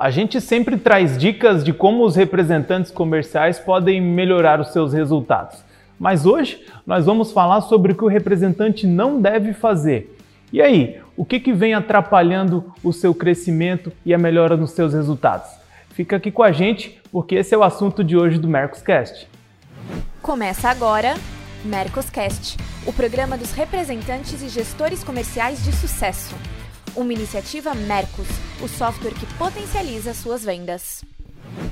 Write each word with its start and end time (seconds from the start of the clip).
A 0.00 0.08
gente 0.08 0.40
sempre 0.40 0.78
traz 0.78 1.18
dicas 1.18 1.62
de 1.62 1.74
como 1.74 2.06
os 2.06 2.16
representantes 2.16 2.90
comerciais 2.90 3.58
podem 3.58 4.00
melhorar 4.00 4.58
os 4.58 4.72
seus 4.72 4.94
resultados. 4.94 5.62
Mas 5.98 6.24
hoje 6.24 6.64
nós 6.86 7.04
vamos 7.04 7.32
falar 7.32 7.60
sobre 7.60 7.92
o 7.92 7.94
que 7.94 8.04
o 8.04 8.08
representante 8.08 8.86
não 8.86 9.20
deve 9.20 9.52
fazer. 9.52 10.16
E 10.50 10.62
aí, 10.62 10.98
o 11.18 11.22
que, 11.22 11.38
que 11.38 11.52
vem 11.52 11.74
atrapalhando 11.74 12.72
o 12.82 12.94
seu 12.94 13.14
crescimento 13.14 13.92
e 14.02 14.14
a 14.14 14.18
melhora 14.18 14.56
nos 14.56 14.70
seus 14.70 14.94
resultados? 14.94 15.50
Fica 15.90 16.16
aqui 16.16 16.30
com 16.30 16.42
a 16.42 16.50
gente, 16.50 16.98
porque 17.12 17.34
esse 17.34 17.54
é 17.54 17.58
o 17.58 17.62
assunto 17.62 18.02
de 18.02 18.16
hoje 18.16 18.38
do 18.38 18.48
Mercoscast. 18.48 19.28
Começa 20.22 20.70
agora 20.70 21.12
Mercoscast, 21.62 22.56
o 22.86 22.92
programa 22.94 23.36
dos 23.36 23.52
representantes 23.52 24.40
e 24.40 24.48
gestores 24.48 25.04
comerciais 25.04 25.62
de 25.62 25.72
sucesso. 25.72 26.34
Uma 26.96 27.12
iniciativa 27.12 27.72
Mercos, 27.72 28.26
o 28.60 28.66
software 28.66 29.12
que 29.12 29.26
potencializa 29.34 30.12
suas 30.12 30.44
vendas. 30.44 31.04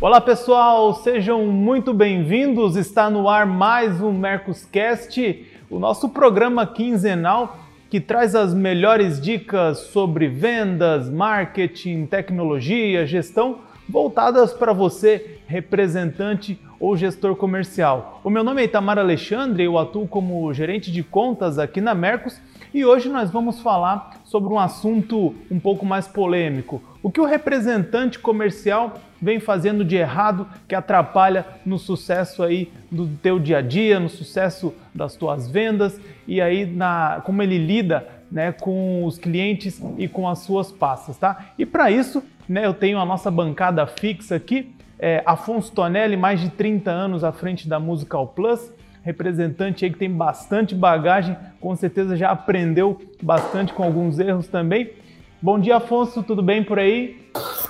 Olá 0.00 0.20
pessoal, 0.20 0.94
sejam 0.94 1.44
muito 1.46 1.92
bem-vindos. 1.92 2.76
Está 2.76 3.10
no 3.10 3.28
ar 3.28 3.44
mais 3.44 4.00
um 4.00 4.12
Mercoscast, 4.12 5.44
o 5.68 5.80
nosso 5.80 6.08
programa 6.08 6.64
quinzenal 6.64 7.58
que 7.90 7.98
traz 7.98 8.36
as 8.36 8.54
melhores 8.54 9.20
dicas 9.20 9.78
sobre 9.78 10.28
vendas, 10.28 11.10
marketing, 11.10 12.06
tecnologia, 12.06 13.04
gestão 13.04 13.58
voltadas 13.88 14.52
para 14.52 14.72
você, 14.72 15.38
representante 15.48 16.60
ou 16.78 16.96
gestor 16.96 17.34
comercial. 17.34 18.20
O 18.22 18.30
meu 18.30 18.44
nome 18.44 18.62
é 18.62 18.66
Itamar 18.66 18.98
Alexandre, 18.98 19.64
eu 19.64 19.78
atuo 19.78 20.06
como 20.06 20.52
gerente 20.54 20.92
de 20.92 21.02
contas 21.02 21.58
aqui 21.58 21.80
na 21.80 21.94
Mercos 21.94 22.40
e 22.72 22.84
hoje 22.84 23.08
nós 23.08 23.30
vamos 23.30 23.60
falar 23.60 24.20
sobre 24.24 24.52
um 24.52 24.58
assunto 24.58 25.34
um 25.50 25.58
pouco 25.58 25.86
mais 25.86 26.06
polêmico. 26.06 26.82
O 27.02 27.10
que 27.10 27.20
o 27.20 27.24
representante 27.24 28.18
comercial 28.18 28.94
vem 29.20 29.40
fazendo 29.40 29.84
de 29.84 29.96
errado 29.96 30.46
que 30.66 30.74
atrapalha 30.74 31.46
no 31.64 31.78
sucesso 31.78 32.42
aí 32.42 32.70
do 32.90 33.06
teu 33.22 33.38
dia 33.38 33.58
a 33.58 33.62
dia, 33.62 33.98
no 33.98 34.08
sucesso 34.08 34.74
das 34.94 35.16
tuas 35.16 35.50
vendas 35.50 36.00
e 36.26 36.40
aí 36.40 36.66
na 36.66 37.22
como 37.24 37.42
ele 37.42 37.58
lida 37.58 38.06
né, 38.30 38.52
com 38.52 39.04
os 39.04 39.18
clientes 39.18 39.82
e 39.96 40.06
com 40.06 40.28
as 40.28 40.40
suas 40.40 40.70
pastas, 40.70 41.16
tá? 41.16 41.52
E 41.58 41.64
para 41.64 41.90
isso, 41.90 42.22
né, 42.48 42.66
eu 42.66 42.74
tenho 42.74 42.98
a 42.98 43.04
nossa 43.04 43.30
bancada 43.30 43.86
fixa 43.86 44.36
aqui, 44.36 44.74
é, 44.98 45.22
Afonso 45.24 45.72
Tonelli, 45.72 46.16
mais 46.16 46.40
de 46.40 46.50
30 46.50 46.90
anos 46.90 47.24
à 47.24 47.32
frente 47.32 47.68
da 47.68 47.80
Musical 47.80 48.26
Plus, 48.28 48.70
representante 49.08 49.86
aí 49.86 49.90
que 49.90 49.96
tem 49.96 50.10
bastante 50.10 50.74
bagagem, 50.74 51.34
com 51.58 51.74
certeza 51.74 52.14
já 52.14 52.30
aprendeu 52.30 53.00
bastante 53.22 53.72
com 53.72 53.82
alguns 53.82 54.18
erros 54.18 54.48
também. 54.48 54.90
Bom 55.40 55.58
dia, 55.58 55.76
Afonso, 55.76 56.22
tudo 56.22 56.42
bem 56.42 56.62
por 56.62 56.78
aí? 56.78 57.16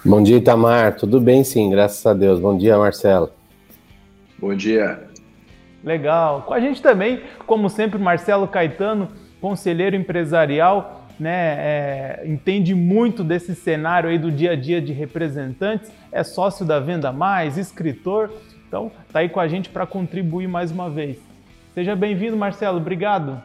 Bom 0.04 0.20
dia, 0.20 0.38
Itamar, 0.38 0.96
tudo 0.96 1.20
bem 1.20 1.44
sim, 1.44 1.70
graças 1.70 2.04
a 2.04 2.12
Deus. 2.12 2.40
Bom 2.40 2.58
dia, 2.58 2.76
Marcelo. 2.76 3.30
Bom 4.36 4.52
dia. 4.52 5.00
Legal. 5.84 6.42
Com 6.42 6.54
a 6.54 6.58
gente 6.58 6.82
também, 6.82 7.20
como 7.46 7.70
sempre, 7.70 8.00
Marcelo 8.00 8.48
Caetano, 8.48 9.08
conselheiro 9.40 9.94
empresarial, 9.94 11.06
né, 11.20 11.30
é, 11.30 12.22
entende 12.26 12.74
muito 12.74 13.22
desse 13.22 13.54
cenário 13.54 14.10
aí 14.10 14.18
do 14.18 14.32
dia 14.32 14.52
a 14.52 14.56
dia 14.56 14.80
de 14.80 14.92
representantes, 14.92 15.92
é 16.10 16.24
sócio 16.24 16.66
da 16.66 16.80
Venda 16.80 17.12
Mais, 17.12 17.56
escritor, 17.56 18.28
então 18.68 18.92
tá 19.10 19.20
aí 19.20 19.30
com 19.30 19.40
a 19.40 19.48
gente 19.48 19.70
para 19.70 19.86
contribuir 19.86 20.46
mais 20.46 20.70
uma 20.70 20.90
vez. 20.90 21.16
Seja 21.74 21.96
bem-vindo, 21.96 22.36
Marcelo, 22.36 22.76
obrigado. 22.76 23.42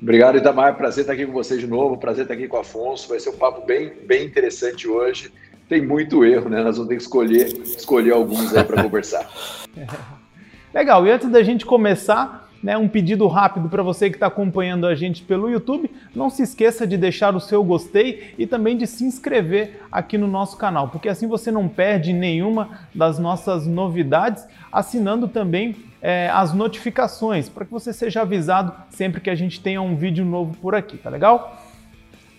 Obrigado, 0.00 0.38
Itamar, 0.38 0.76
prazer 0.76 1.02
estar 1.02 1.12
aqui 1.12 1.26
com 1.26 1.32
você 1.32 1.58
de 1.58 1.66
novo, 1.66 1.98
prazer 1.98 2.22
estar 2.22 2.34
aqui 2.34 2.48
com 2.48 2.56
o 2.56 2.60
Afonso, 2.60 3.08
vai 3.08 3.20
ser 3.20 3.30
um 3.30 3.36
papo 3.36 3.66
bem, 3.66 3.92
bem 4.06 4.24
interessante 4.24 4.88
hoje. 4.88 5.30
Tem 5.68 5.84
muito 5.84 6.24
erro, 6.24 6.48
né? 6.48 6.62
Nós 6.62 6.76
vamos 6.76 6.88
ter 6.88 6.96
que 6.96 7.02
escolher, 7.02 7.46
escolher 7.46 8.12
alguns 8.12 8.56
aí 8.56 8.64
para 8.64 8.82
conversar. 8.82 9.28
Legal, 10.72 11.06
e 11.06 11.10
antes 11.10 11.28
da 11.28 11.42
gente 11.42 11.66
começar, 11.66 12.47
né, 12.62 12.76
um 12.76 12.88
pedido 12.88 13.26
rápido 13.26 13.68
para 13.68 13.82
você 13.82 14.10
que 14.10 14.16
está 14.16 14.26
acompanhando 14.26 14.86
a 14.86 14.94
gente 14.94 15.22
pelo 15.22 15.48
YouTube. 15.48 15.90
Não 16.14 16.28
se 16.28 16.42
esqueça 16.42 16.86
de 16.86 16.96
deixar 16.96 17.34
o 17.34 17.40
seu 17.40 17.62
gostei 17.62 18.34
e 18.38 18.46
também 18.46 18.76
de 18.76 18.86
se 18.86 19.04
inscrever 19.04 19.82
aqui 19.90 20.18
no 20.18 20.26
nosso 20.26 20.56
canal, 20.56 20.88
porque 20.88 21.08
assim 21.08 21.26
você 21.26 21.50
não 21.50 21.68
perde 21.68 22.12
nenhuma 22.12 22.80
das 22.94 23.18
nossas 23.18 23.66
novidades, 23.66 24.46
assinando 24.72 25.28
também 25.28 25.76
é, 26.00 26.28
as 26.32 26.52
notificações 26.52 27.48
para 27.48 27.64
que 27.64 27.72
você 27.72 27.92
seja 27.92 28.22
avisado 28.22 28.72
sempre 28.90 29.20
que 29.20 29.30
a 29.30 29.34
gente 29.34 29.60
tenha 29.60 29.80
um 29.80 29.96
vídeo 29.96 30.24
novo 30.24 30.56
por 30.56 30.74
aqui, 30.74 30.96
tá 30.96 31.10
legal? 31.10 31.58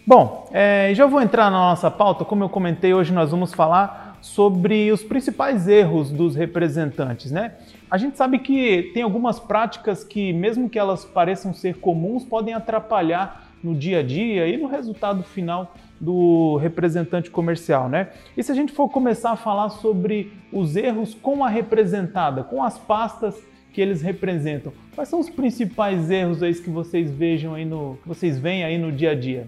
Bom, 0.06 0.50
é, 0.52 0.91
já 0.96 1.06
vou 1.06 1.22
entrar 1.22 1.52
na 1.52 1.58
nossa 1.58 1.91
pauta. 1.91 2.25
Como 2.25 2.44
eu 2.44 2.50
comentei, 2.50 2.94
hoje 2.94 3.13
nós 3.13 3.29
vamos 3.29 3.53
falar 3.53 4.18
sobre 4.22 4.91
os 4.91 5.03
principais 5.03 5.68
erros 5.68 6.09
dos 6.09 6.35
representantes, 6.35 7.31
né? 7.31 7.53
A 7.89 7.97
gente 7.97 8.17
sabe 8.17 8.38
que 8.38 8.91
tem 8.94 9.01
algumas 9.01 9.39
práticas 9.39 10.03
que, 10.03 10.31
mesmo 10.31 10.69
que 10.69 10.77
elas 10.77 11.05
pareçam 11.05 11.53
ser 11.53 11.77
comuns, 11.77 12.23
podem 12.23 12.53
atrapalhar 12.53 13.50
no 13.63 13.73
dia 13.73 14.00
a 14.00 14.03
dia 14.03 14.47
e 14.47 14.57
no 14.57 14.67
resultado 14.67 15.23
final 15.23 15.73
do 15.99 16.57
representante 16.57 17.31
comercial, 17.31 17.89
né? 17.89 18.09
E 18.38 18.44
se 18.44 18.51
a 18.51 18.55
gente 18.55 18.72
for 18.72 18.89
começar 18.89 19.31
a 19.31 19.35
falar 19.35 19.69
sobre 19.69 20.31
os 20.53 20.75
erros 20.75 21.16
com 21.16 21.44
a 21.44 21.49
representada, 21.49 22.44
com 22.44 22.63
as 22.63 22.78
pastas 22.78 23.35
que 23.73 23.81
eles 23.81 24.01
representam, 24.01 24.72
quais 24.94 25.09
são 25.09 25.19
os 25.19 25.29
principais 25.29 26.11
erros 26.11 26.44
aí 26.44 26.53
que 26.53 26.69
vocês 26.69 27.11
vejam 27.11 27.55
aí 27.55 27.66
no, 27.66 27.97
que 28.01 28.07
vocês 28.07 28.38
veem 28.38 28.63
aí 28.63 28.78
no 28.78 28.91
dia 28.91 29.11
a 29.11 29.16
dia? 29.16 29.47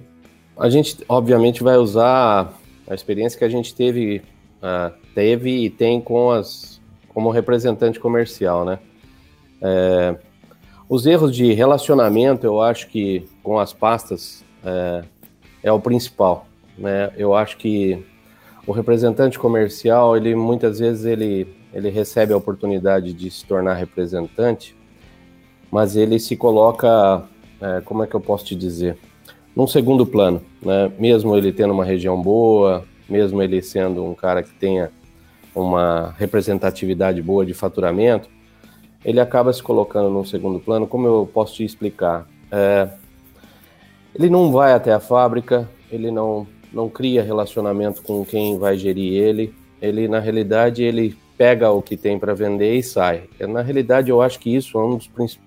A 0.57 0.67
gente, 0.67 0.97
obviamente, 1.07 1.63
vai 1.63 1.77
usar 1.77 2.53
a 2.87 2.93
experiência 2.93 3.37
que 3.37 3.45
a 3.45 3.49
gente 3.49 3.73
teve, 3.73 4.21
uh, 4.61 4.93
teve 5.15 5.63
e 5.65 5.69
tem 5.69 6.01
com 6.01 6.31
as 6.31 6.80
como 7.13 7.29
representante 7.29 7.99
comercial, 7.99 8.65
né? 8.65 8.79
É, 9.61 10.15
os 10.89 11.05
erros 11.05 11.35
de 11.35 11.53
relacionamento, 11.53 12.45
eu 12.45 12.61
acho 12.61 12.87
que 12.87 13.25
com 13.43 13.59
as 13.59 13.73
pastas 13.73 14.43
é, 14.63 15.03
é, 15.63 15.71
o 15.71 15.79
principal, 15.79 16.45
né? 16.77 17.11
Eu 17.17 17.33
acho 17.33 17.57
que 17.57 18.03
o 18.65 18.71
representante 18.71 19.39
comercial, 19.39 20.15
ele 20.15 20.35
muitas 20.35 20.79
vezes 20.79 21.05
ele, 21.05 21.47
ele 21.73 21.89
recebe 21.89 22.33
a 22.33 22.37
oportunidade 22.37 23.13
de 23.13 23.29
se 23.29 23.45
tornar 23.45 23.75
representante, 23.75 24.75
mas 25.71 25.95
ele 25.95 26.19
se 26.19 26.35
coloca, 26.35 27.23
é, 27.61 27.81
como 27.81 28.03
é 28.03 28.07
que 28.07 28.15
eu 28.15 28.21
posso 28.21 28.45
te 28.45 28.55
dizer, 28.55 28.97
num 29.55 29.67
segundo 29.67 30.05
plano, 30.05 30.41
né? 30.61 30.91
Mesmo 30.97 31.35
ele 31.35 31.51
tendo 31.51 31.73
uma 31.73 31.85
região 31.85 32.21
boa, 32.21 32.85
mesmo 33.09 33.41
ele 33.41 33.61
sendo 33.61 34.03
um 34.03 34.13
cara 34.13 34.41
que 34.41 34.53
tenha 34.53 34.91
uma 35.53 36.13
representatividade 36.17 37.21
boa 37.21 37.45
de 37.45 37.53
faturamento, 37.53 38.29
ele 39.03 39.19
acaba 39.19 39.51
se 39.51 39.61
colocando 39.61 40.09
num 40.09 40.23
segundo 40.23 40.59
plano. 40.59 40.87
Como 40.87 41.07
eu 41.07 41.29
posso 41.31 41.55
te 41.55 41.63
explicar? 41.63 42.27
É, 42.51 42.89
ele 44.13 44.29
não 44.29 44.51
vai 44.51 44.73
até 44.73 44.93
a 44.93 44.99
fábrica, 44.99 45.69
ele 45.91 46.11
não, 46.11 46.47
não 46.71 46.89
cria 46.89 47.23
relacionamento 47.23 48.01
com 48.01 48.23
quem 48.25 48.57
vai 48.57 48.77
gerir 48.77 49.13
ele. 49.13 49.53
Ele, 49.81 50.07
na 50.07 50.19
realidade, 50.19 50.83
ele 50.83 51.17
pega 51.37 51.71
o 51.71 51.81
que 51.81 51.97
tem 51.97 52.19
para 52.19 52.35
vender 52.35 52.75
e 52.75 52.83
sai. 52.83 53.23
Na 53.39 53.61
realidade, 53.61 54.11
eu 54.11 54.21
acho 54.21 54.39
que 54.39 54.55
isso 54.55 54.77
é 54.77 54.83
um 54.83 54.97
dos, 54.97 55.39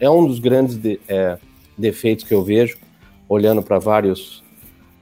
é 0.00 0.08
um 0.08 0.26
dos 0.26 0.38
grandes 0.38 0.76
de, 0.76 0.98
é, 1.06 1.36
defeitos 1.76 2.24
que 2.24 2.32
eu 2.32 2.42
vejo, 2.42 2.78
olhando 3.28 3.62
para 3.62 3.78
vários 3.78 4.42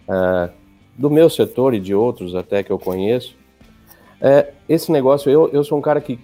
é, 0.09 0.50
do 0.98 1.09
meu 1.09 1.31
setor 1.31 1.72
e 1.72 1.78
de 1.78 1.94
outros 1.94 2.34
até 2.34 2.65
que 2.65 2.71
eu 2.72 2.78
conheço, 2.78 3.37
é, 4.21 4.53
esse 4.69 4.93
negócio, 4.93 5.31
eu, 5.31 5.49
eu 5.53 5.65
sou 5.65 5.79
um 5.79 5.83
cara 5.83 6.01
que, 6.01 6.19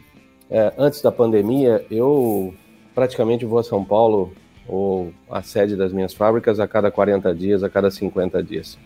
é, 0.51 0.73
antes 0.77 1.01
da 1.01 1.11
pandemia, 1.11 1.85
eu 1.91 2.55
praticamente 2.95 3.45
vou 3.45 3.59
a 3.59 3.65
São 3.65 3.85
Paulo, 3.85 4.33
ou 4.69 5.13
a 5.31 5.43
sede 5.43 5.77
das 5.77 5.93
minhas 5.93 6.13
fábricas, 6.13 6.59
a 6.59 6.67
cada 6.67 6.91
40 6.91 7.35
dias, 7.35 7.63
a 7.63 7.71
cada 7.71 7.91
50 7.91 8.43
dias. 8.43 8.79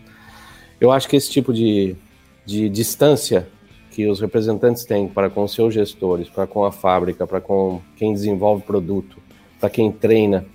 Eu 0.81 0.91
acho 0.93 1.09
que 1.09 1.17
esse 1.17 1.31
tipo 1.31 1.53
de, 1.53 1.97
de 2.45 2.69
distância 2.69 3.49
que 3.91 4.07
os 4.07 4.21
representantes 4.21 4.85
têm 4.85 5.09
para 5.09 5.29
com 5.29 5.47
seus 5.49 5.75
gestores, 5.75 6.29
para 6.29 6.47
com 6.47 6.65
a 6.65 6.73
fábrica, 6.73 7.27
para 7.27 7.41
com 7.41 7.81
quem 7.97 8.13
desenvolve 8.13 8.63
produto, 8.63 9.19
para 9.59 9.69
quem 9.69 9.91
treina, 9.91 10.47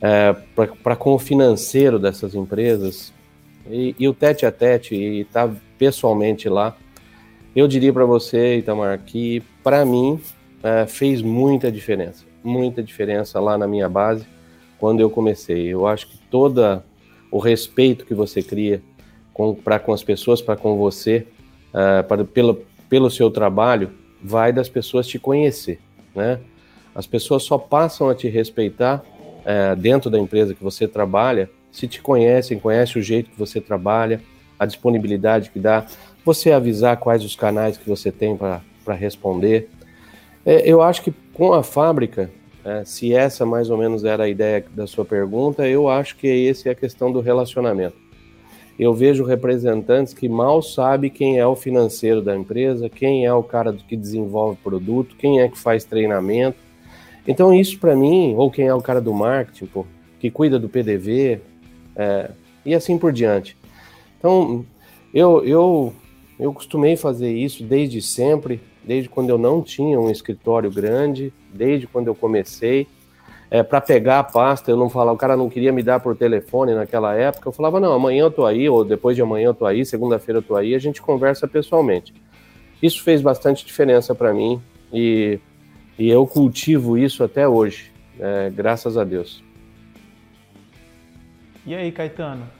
é, 0.00 0.34
para 0.82 0.96
com 0.96 1.14
o 1.14 1.18
financeiro 1.18 1.98
dessas 1.98 2.34
empresas, 2.34 3.12
e, 3.68 3.94
e 3.98 4.08
o 4.08 4.14
tete 4.14 4.46
a 4.46 4.52
tete, 4.52 4.94
e 4.94 5.20
estar 5.20 5.48
tá 5.48 5.54
pessoalmente 5.78 6.48
lá, 6.48 6.76
eu 7.54 7.66
diria 7.66 7.92
para 7.92 8.04
você, 8.04 8.58
Itamar, 8.58 8.98
que 9.04 9.42
para 9.62 9.84
mim 9.84 10.20
é, 10.62 10.86
fez 10.86 11.22
muita 11.22 11.70
diferença, 11.70 12.24
muita 12.42 12.82
diferença 12.82 13.40
lá 13.40 13.58
na 13.58 13.66
minha 13.66 13.88
base 13.88 14.26
quando 14.78 15.00
eu 15.00 15.10
comecei. 15.10 15.66
Eu 15.68 15.86
acho 15.86 16.08
que 16.08 16.18
todo 16.30 16.82
o 17.30 17.38
respeito 17.38 18.04
que 18.04 18.14
você 18.14 18.42
cria 18.42 18.82
para 19.64 19.78
com 19.78 19.92
as 19.92 20.02
pessoas, 20.02 20.42
para 20.42 20.56
com 20.56 20.76
você, 20.76 21.26
é, 21.72 22.02
pra, 22.02 22.24
pelo, 22.24 22.62
pelo 22.88 23.10
seu 23.10 23.30
trabalho, 23.30 23.90
vai 24.22 24.52
das 24.52 24.68
pessoas 24.68 25.06
te 25.06 25.18
conhecer, 25.18 25.80
né? 26.14 26.38
As 26.94 27.06
pessoas 27.06 27.44
só 27.44 27.56
passam 27.56 28.08
a 28.08 28.14
te 28.14 28.28
respeitar 28.28 29.02
é, 29.44 29.74
dentro 29.76 30.10
da 30.10 30.18
empresa 30.18 30.54
que 30.54 30.62
você 30.62 30.86
trabalha 30.88 31.48
se 31.70 31.86
te 31.86 32.02
conhecem, 32.02 32.58
conhecem 32.58 33.00
o 33.00 33.04
jeito 33.04 33.30
que 33.30 33.38
você 33.38 33.60
trabalha, 33.60 34.20
a 34.58 34.66
disponibilidade 34.66 35.50
que 35.50 35.58
dá, 35.58 35.86
você 36.24 36.52
avisar 36.52 36.96
quais 36.96 37.24
os 37.24 37.34
canais 37.34 37.76
que 37.76 37.88
você 37.88 38.10
tem 38.10 38.36
para 38.36 38.94
responder. 38.94 39.68
É, 40.44 40.68
eu 40.70 40.82
acho 40.82 41.02
que 41.02 41.12
com 41.32 41.52
a 41.52 41.62
fábrica, 41.62 42.30
é, 42.64 42.84
se 42.84 43.14
essa 43.14 43.46
mais 43.46 43.70
ou 43.70 43.78
menos 43.78 44.04
era 44.04 44.24
a 44.24 44.28
ideia 44.28 44.64
da 44.74 44.86
sua 44.86 45.04
pergunta, 45.04 45.66
eu 45.66 45.88
acho 45.88 46.16
que 46.16 46.48
essa 46.48 46.68
é 46.68 46.72
a 46.72 46.74
questão 46.74 47.10
do 47.10 47.20
relacionamento. 47.20 47.96
Eu 48.78 48.94
vejo 48.94 49.24
representantes 49.24 50.14
que 50.14 50.28
mal 50.28 50.62
sabem 50.62 51.10
quem 51.10 51.38
é 51.38 51.46
o 51.46 51.54
financeiro 51.54 52.22
da 52.22 52.34
empresa, 52.34 52.88
quem 52.88 53.26
é 53.26 53.32
o 53.32 53.42
cara 53.42 53.72
que 53.72 53.94
desenvolve 53.94 54.56
produto, 54.62 55.16
quem 55.16 55.40
é 55.40 55.48
que 55.48 55.58
faz 55.58 55.84
treinamento. 55.84 56.56
Então 57.28 57.52
isso 57.52 57.78
para 57.78 57.94
mim, 57.94 58.34
ou 58.36 58.50
quem 58.50 58.66
é 58.66 58.74
o 58.74 58.80
cara 58.80 59.00
do 59.00 59.12
marketing, 59.12 59.66
pô, 59.66 59.84
que 60.18 60.30
cuida 60.30 60.58
do 60.58 60.68
PDV, 60.68 61.40
é, 61.94 62.30
e 62.64 62.74
assim 62.74 62.96
por 62.96 63.12
diante. 63.12 63.56
Então 64.18 64.64
eu, 65.12 65.44
eu, 65.44 65.92
eu 66.40 66.52
costumei 66.54 66.96
fazer 66.96 67.30
isso 67.30 67.62
desde 67.62 68.00
sempre, 68.00 68.60
desde 68.82 69.08
quando 69.08 69.28
eu 69.28 69.36
não 69.36 69.62
tinha 69.62 70.00
um 70.00 70.10
escritório 70.10 70.70
grande, 70.70 71.32
desde 71.52 71.86
quando 71.86 72.06
eu 72.08 72.14
comecei. 72.14 72.86
É, 73.50 73.62
para 73.62 73.80
pegar 73.80 74.20
a 74.20 74.24
pasta, 74.24 74.70
eu 74.70 74.76
não 74.76 74.88
falava, 74.88 75.12
o 75.12 75.18
cara 75.18 75.36
não 75.36 75.50
queria 75.50 75.72
me 75.72 75.82
dar 75.82 76.00
por 76.00 76.16
telefone 76.16 76.72
naquela 76.72 77.14
época, 77.14 77.48
eu 77.48 77.52
falava, 77.52 77.80
não, 77.80 77.92
amanhã 77.92 78.22
eu 78.22 78.30
tô 78.30 78.46
aí, 78.46 78.68
ou 78.68 78.84
depois 78.84 79.16
de 79.16 79.22
amanhã 79.22 79.46
eu 79.46 79.54
tô 79.54 79.66
aí, 79.66 79.84
segunda-feira 79.84 80.38
eu 80.38 80.42
tô 80.42 80.56
aí, 80.56 80.74
a 80.74 80.78
gente 80.78 81.02
conversa 81.02 81.48
pessoalmente. 81.48 82.14
Isso 82.80 83.02
fez 83.02 83.20
bastante 83.20 83.66
diferença 83.66 84.14
para 84.14 84.32
mim 84.32 84.62
e, 84.92 85.38
e 85.98 86.08
eu 86.08 86.26
cultivo 86.26 86.96
isso 86.96 87.24
até 87.24 87.46
hoje, 87.46 87.92
é, 88.18 88.50
graças 88.50 88.96
a 88.96 89.02
Deus. 89.02 89.42
E 91.66 91.74
aí, 91.74 91.92
Caetano? 91.92 92.59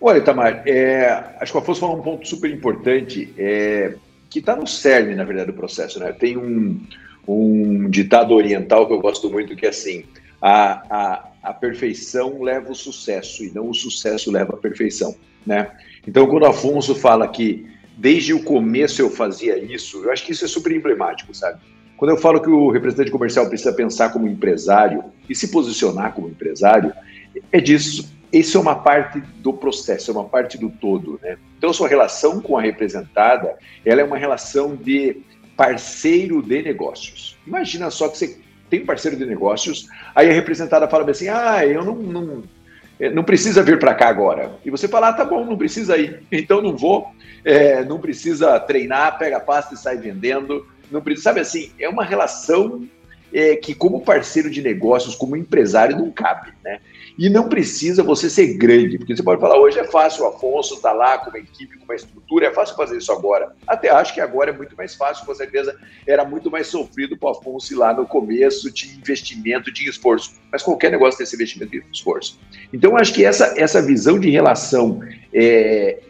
Olha, 0.00 0.18
Itamar, 0.18 0.62
é, 0.66 1.34
acho 1.40 1.52
que 1.52 1.58
o 1.58 1.60
Afonso 1.60 1.80
falou 1.80 1.98
um 1.98 2.02
ponto 2.02 2.26
super 2.26 2.50
importante, 2.50 3.34
é, 3.36 3.94
que 4.30 4.38
está 4.38 4.56
no 4.56 4.66
cerne, 4.66 5.14
na 5.14 5.24
verdade, 5.24 5.50
do 5.50 5.56
processo. 5.56 6.00
Né? 6.00 6.10
Tem 6.12 6.38
um, 6.38 6.80
um 7.28 7.90
ditado 7.90 8.32
oriental 8.32 8.86
que 8.86 8.94
eu 8.94 9.00
gosto 9.00 9.28
muito, 9.28 9.54
que 9.54 9.66
é 9.66 9.68
assim, 9.68 10.04
a, 10.40 10.82
a, 10.90 11.28
a 11.42 11.52
perfeição 11.52 12.42
leva 12.42 12.72
o 12.72 12.74
sucesso, 12.74 13.44
e 13.44 13.50
não 13.52 13.68
o 13.68 13.74
sucesso 13.74 14.30
leva 14.30 14.54
a 14.54 14.56
perfeição. 14.56 15.14
Né? 15.44 15.70
Então, 16.06 16.26
quando 16.26 16.44
o 16.44 16.46
Afonso 16.46 16.94
fala 16.94 17.28
que 17.28 17.66
desde 17.96 18.32
o 18.32 18.42
começo 18.42 19.02
eu 19.02 19.10
fazia 19.10 19.58
isso, 19.62 20.02
eu 20.02 20.10
acho 20.10 20.24
que 20.24 20.32
isso 20.32 20.46
é 20.46 20.48
super 20.48 20.72
emblemático, 20.72 21.34
sabe? 21.34 21.60
Quando 21.98 22.12
eu 22.12 22.16
falo 22.16 22.40
que 22.40 22.48
o 22.48 22.70
representante 22.70 23.10
comercial 23.10 23.46
precisa 23.46 23.74
pensar 23.74 24.10
como 24.10 24.26
empresário 24.26 25.04
e 25.28 25.34
se 25.34 25.50
posicionar 25.50 26.14
como 26.14 26.30
empresário, 26.30 26.94
é 27.52 27.60
disso. 27.60 28.18
Isso 28.32 28.56
é 28.56 28.60
uma 28.60 28.76
parte 28.76 29.20
do 29.20 29.52
processo, 29.52 30.10
é 30.10 30.14
uma 30.14 30.24
parte 30.24 30.56
do 30.56 30.70
todo, 30.70 31.18
né? 31.22 31.36
Então, 31.58 31.72
sua 31.72 31.88
relação 31.88 32.40
com 32.40 32.56
a 32.56 32.62
representada, 32.62 33.56
ela 33.84 34.00
é 34.00 34.04
uma 34.04 34.16
relação 34.16 34.76
de 34.76 35.16
parceiro 35.56 36.42
de 36.42 36.62
negócios. 36.62 37.36
Imagina 37.46 37.90
só 37.90 38.08
que 38.08 38.16
você 38.16 38.38
tem 38.70 38.84
parceiro 38.84 39.16
de 39.16 39.26
negócios, 39.26 39.88
aí 40.14 40.30
a 40.30 40.32
representada 40.32 40.88
fala 40.88 41.10
assim, 41.10 41.28
ah, 41.28 41.66
eu 41.66 41.84
não, 41.84 41.96
não, 41.96 42.42
eh, 43.00 43.10
não 43.10 43.24
precisa 43.24 43.62
vir 43.62 43.78
para 43.78 43.94
cá 43.94 44.08
agora. 44.08 44.52
E 44.64 44.70
você 44.70 44.86
fala, 44.86 45.08
ah, 45.08 45.12
tá 45.12 45.24
bom, 45.24 45.44
não 45.44 45.58
precisa 45.58 45.98
ir, 45.98 46.22
então 46.30 46.62
não 46.62 46.76
vou, 46.76 47.10
é, 47.44 47.84
não 47.84 47.98
precisa 47.98 48.58
treinar, 48.60 49.18
pega 49.18 49.38
a 49.38 49.40
pasta 49.40 49.74
e 49.74 49.76
sai 49.76 49.96
vendendo, 49.96 50.66
não 50.90 51.02
precisa, 51.02 51.24
sabe 51.24 51.40
assim, 51.40 51.72
é 51.78 51.88
uma 51.88 52.04
relação 52.04 52.86
é, 53.32 53.56
que 53.56 53.74
como 53.74 54.02
parceiro 54.02 54.48
de 54.48 54.62
negócios, 54.62 55.14
como 55.14 55.36
empresário, 55.36 55.96
não 55.96 56.10
cabe, 56.10 56.52
né? 56.64 56.80
E 57.18 57.28
não 57.28 57.48
precisa 57.48 58.02
você 58.02 58.30
ser 58.30 58.54
grande, 58.54 58.98
porque 58.98 59.16
você 59.16 59.22
pode 59.22 59.40
falar, 59.40 59.58
hoje 59.58 59.78
é 59.78 59.84
fácil, 59.84 60.24
o 60.24 60.28
Afonso 60.28 60.74
está 60.74 60.92
lá 60.92 61.18
com 61.18 61.30
uma 61.30 61.38
equipe, 61.38 61.78
com 61.78 61.84
uma 61.84 61.94
estrutura, 61.94 62.46
é 62.46 62.52
fácil 62.52 62.76
fazer 62.76 62.98
isso 62.98 63.12
agora. 63.12 63.54
Até 63.66 63.90
acho 63.90 64.14
que 64.14 64.20
agora 64.20 64.50
é 64.50 64.56
muito 64.56 64.76
mais 64.76 64.94
fácil, 64.94 65.26
com 65.26 65.34
certeza 65.34 65.76
era 66.06 66.24
muito 66.24 66.50
mais 66.50 66.66
sofrido 66.66 67.16
para 67.16 67.28
o 67.28 67.32
Afonso 67.32 67.78
lá 67.78 67.92
no 67.92 68.06
começo, 68.06 68.72
tinha 68.72 68.94
investimento, 68.94 69.72
tinha 69.72 69.90
esforço. 69.90 70.34
Mas 70.50 70.62
qualquer 70.62 70.90
negócio 70.90 71.18
tem 71.18 71.24
esse 71.24 71.34
investimento 71.34 71.76
e 71.76 71.82
esforço. 71.92 72.38
Então, 72.72 72.96
acho 72.96 73.12
que 73.12 73.24
essa, 73.24 73.54
essa 73.56 73.82
visão 73.82 74.18
de 74.18 74.30
relação 74.30 75.00
é, 75.32 76.00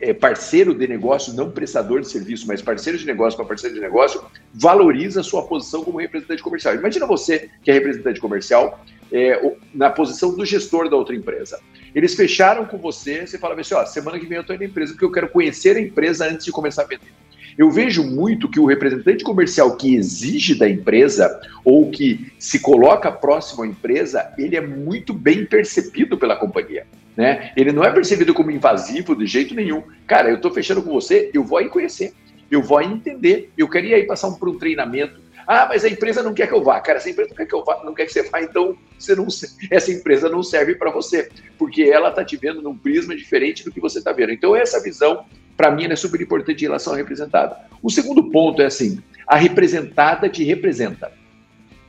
é, 0.00 0.12
parceiro 0.12 0.74
de 0.74 0.86
negócio, 0.86 1.32
não 1.32 1.50
prestador 1.50 2.00
de 2.00 2.08
serviço, 2.08 2.46
mas 2.46 2.60
parceiro 2.60 2.98
de 2.98 3.06
negócio 3.06 3.36
para 3.36 3.46
parceiro 3.46 3.74
de 3.74 3.80
negócio, 3.80 4.22
valoriza 4.52 5.20
a 5.20 5.24
sua 5.24 5.42
posição 5.42 5.82
como 5.82 5.98
representante 5.98 6.42
comercial. 6.42 6.74
Imagina 6.74 7.06
você 7.06 7.48
que 7.62 7.70
é 7.70 7.74
representante 7.74 8.20
comercial 8.20 8.84
é, 9.10 9.54
na 9.74 9.90
posição 9.90 10.36
do 10.36 10.44
gestor 10.44 10.88
da 10.88 10.96
outra 10.96 11.16
empresa. 11.16 11.58
Eles 11.94 12.14
fecharam 12.14 12.64
com 12.66 12.78
você, 12.78 13.26
você 13.26 13.38
fala 13.38 13.58
assim, 13.58 13.74
ó, 13.74 13.84
semana 13.84 14.18
que 14.18 14.26
vem 14.26 14.36
eu 14.36 14.42
estou 14.42 14.56
na 14.56 14.64
empresa 14.64 14.92
porque 14.92 15.04
eu 15.04 15.12
quero 15.12 15.28
conhecer 15.28 15.76
a 15.76 15.80
empresa 15.80 16.26
antes 16.26 16.44
de 16.44 16.52
começar 16.52 16.82
a 16.82 16.86
vender. 16.86 17.12
Eu 17.60 17.70
vejo 17.70 18.02
muito 18.02 18.48
que 18.48 18.58
o 18.58 18.64
representante 18.64 19.22
comercial 19.22 19.76
que 19.76 19.94
exige 19.94 20.54
da 20.54 20.66
empresa 20.66 21.38
ou 21.62 21.90
que 21.90 22.32
se 22.38 22.58
coloca 22.58 23.12
próximo 23.12 23.62
à 23.62 23.66
empresa, 23.66 24.32
ele 24.38 24.56
é 24.56 24.62
muito 24.62 25.12
bem 25.12 25.44
percebido 25.44 26.16
pela 26.16 26.36
companhia. 26.36 26.86
Né? 27.14 27.52
Ele 27.54 27.70
não 27.70 27.84
é 27.84 27.92
percebido 27.92 28.32
como 28.32 28.50
invasivo 28.50 29.14
de 29.14 29.26
jeito 29.26 29.54
nenhum. 29.54 29.82
Cara, 30.06 30.30
eu 30.30 30.36
estou 30.36 30.50
fechando 30.50 30.80
com 30.80 30.90
você, 30.90 31.30
eu 31.34 31.44
vou 31.44 31.58
aí 31.58 31.68
conhecer, 31.68 32.14
eu 32.50 32.62
vou 32.62 32.78
aí 32.78 32.86
entender, 32.86 33.52
eu 33.58 33.68
queria 33.68 33.98
ir 33.98 34.06
passar 34.06 34.28
um, 34.28 34.36
por 34.36 34.48
um 34.48 34.56
treinamento. 34.56 35.20
Ah, 35.52 35.66
mas 35.68 35.84
a 35.84 35.88
empresa 35.88 36.22
não 36.22 36.32
quer 36.32 36.46
que 36.46 36.54
eu 36.54 36.62
vá. 36.62 36.78
Cara, 36.78 36.98
essa 36.98 37.10
empresa 37.10 37.30
não 37.30 37.36
quer 37.36 37.44
que 37.44 37.54
eu 37.56 37.64
vá, 37.64 37.82
não 37.84 37.92
quer 37.92 38.06
que 38.06 38.12
você 38.12 38.22
vá, 38.22 38.40
então 38.40 38.78
você 38.96 39.16
não, 39.16 39.26
essa 39.68 39.90
empresa 39.90 40.28
não 40.28 40.44
serve 40.44 40.76
para 40.76 40.92
você, 40.92 41.28
porque 41.58 41.82
ela 41.82 42.10
está 42.10 42.24
te 42.24 42.36
vendo 42.36 42.62
num 42.62 42.78
prisma 42.78 43.16
diferente 43.16 43.64
do 43.64 43.72
que 43.72 43.80
você 43.80 43.98
está 43.98 44.12
vendo. 44.12 44.30
Então, 44.30 44.54
essa 44.54 44.80
visão, 44.80 45.24
para 45.56 45.72
mim, 45.72 45.86
é 45.86 45.96
super 45.96 46.20
importante 46.20 46.60
em 46.60 46.68
relação 46.68 46.92
à 46.92 46.96
representada. 46.96 47.56
O 47.82 47.90
segundo 47.90 48.30
ponto 48.30 48.62
é 48.62 48.66
assim: 48.66 49.02
a 49.26 49.34
representada 49.34 50.28
te 50.28 50.44
representa. 50.44 51.10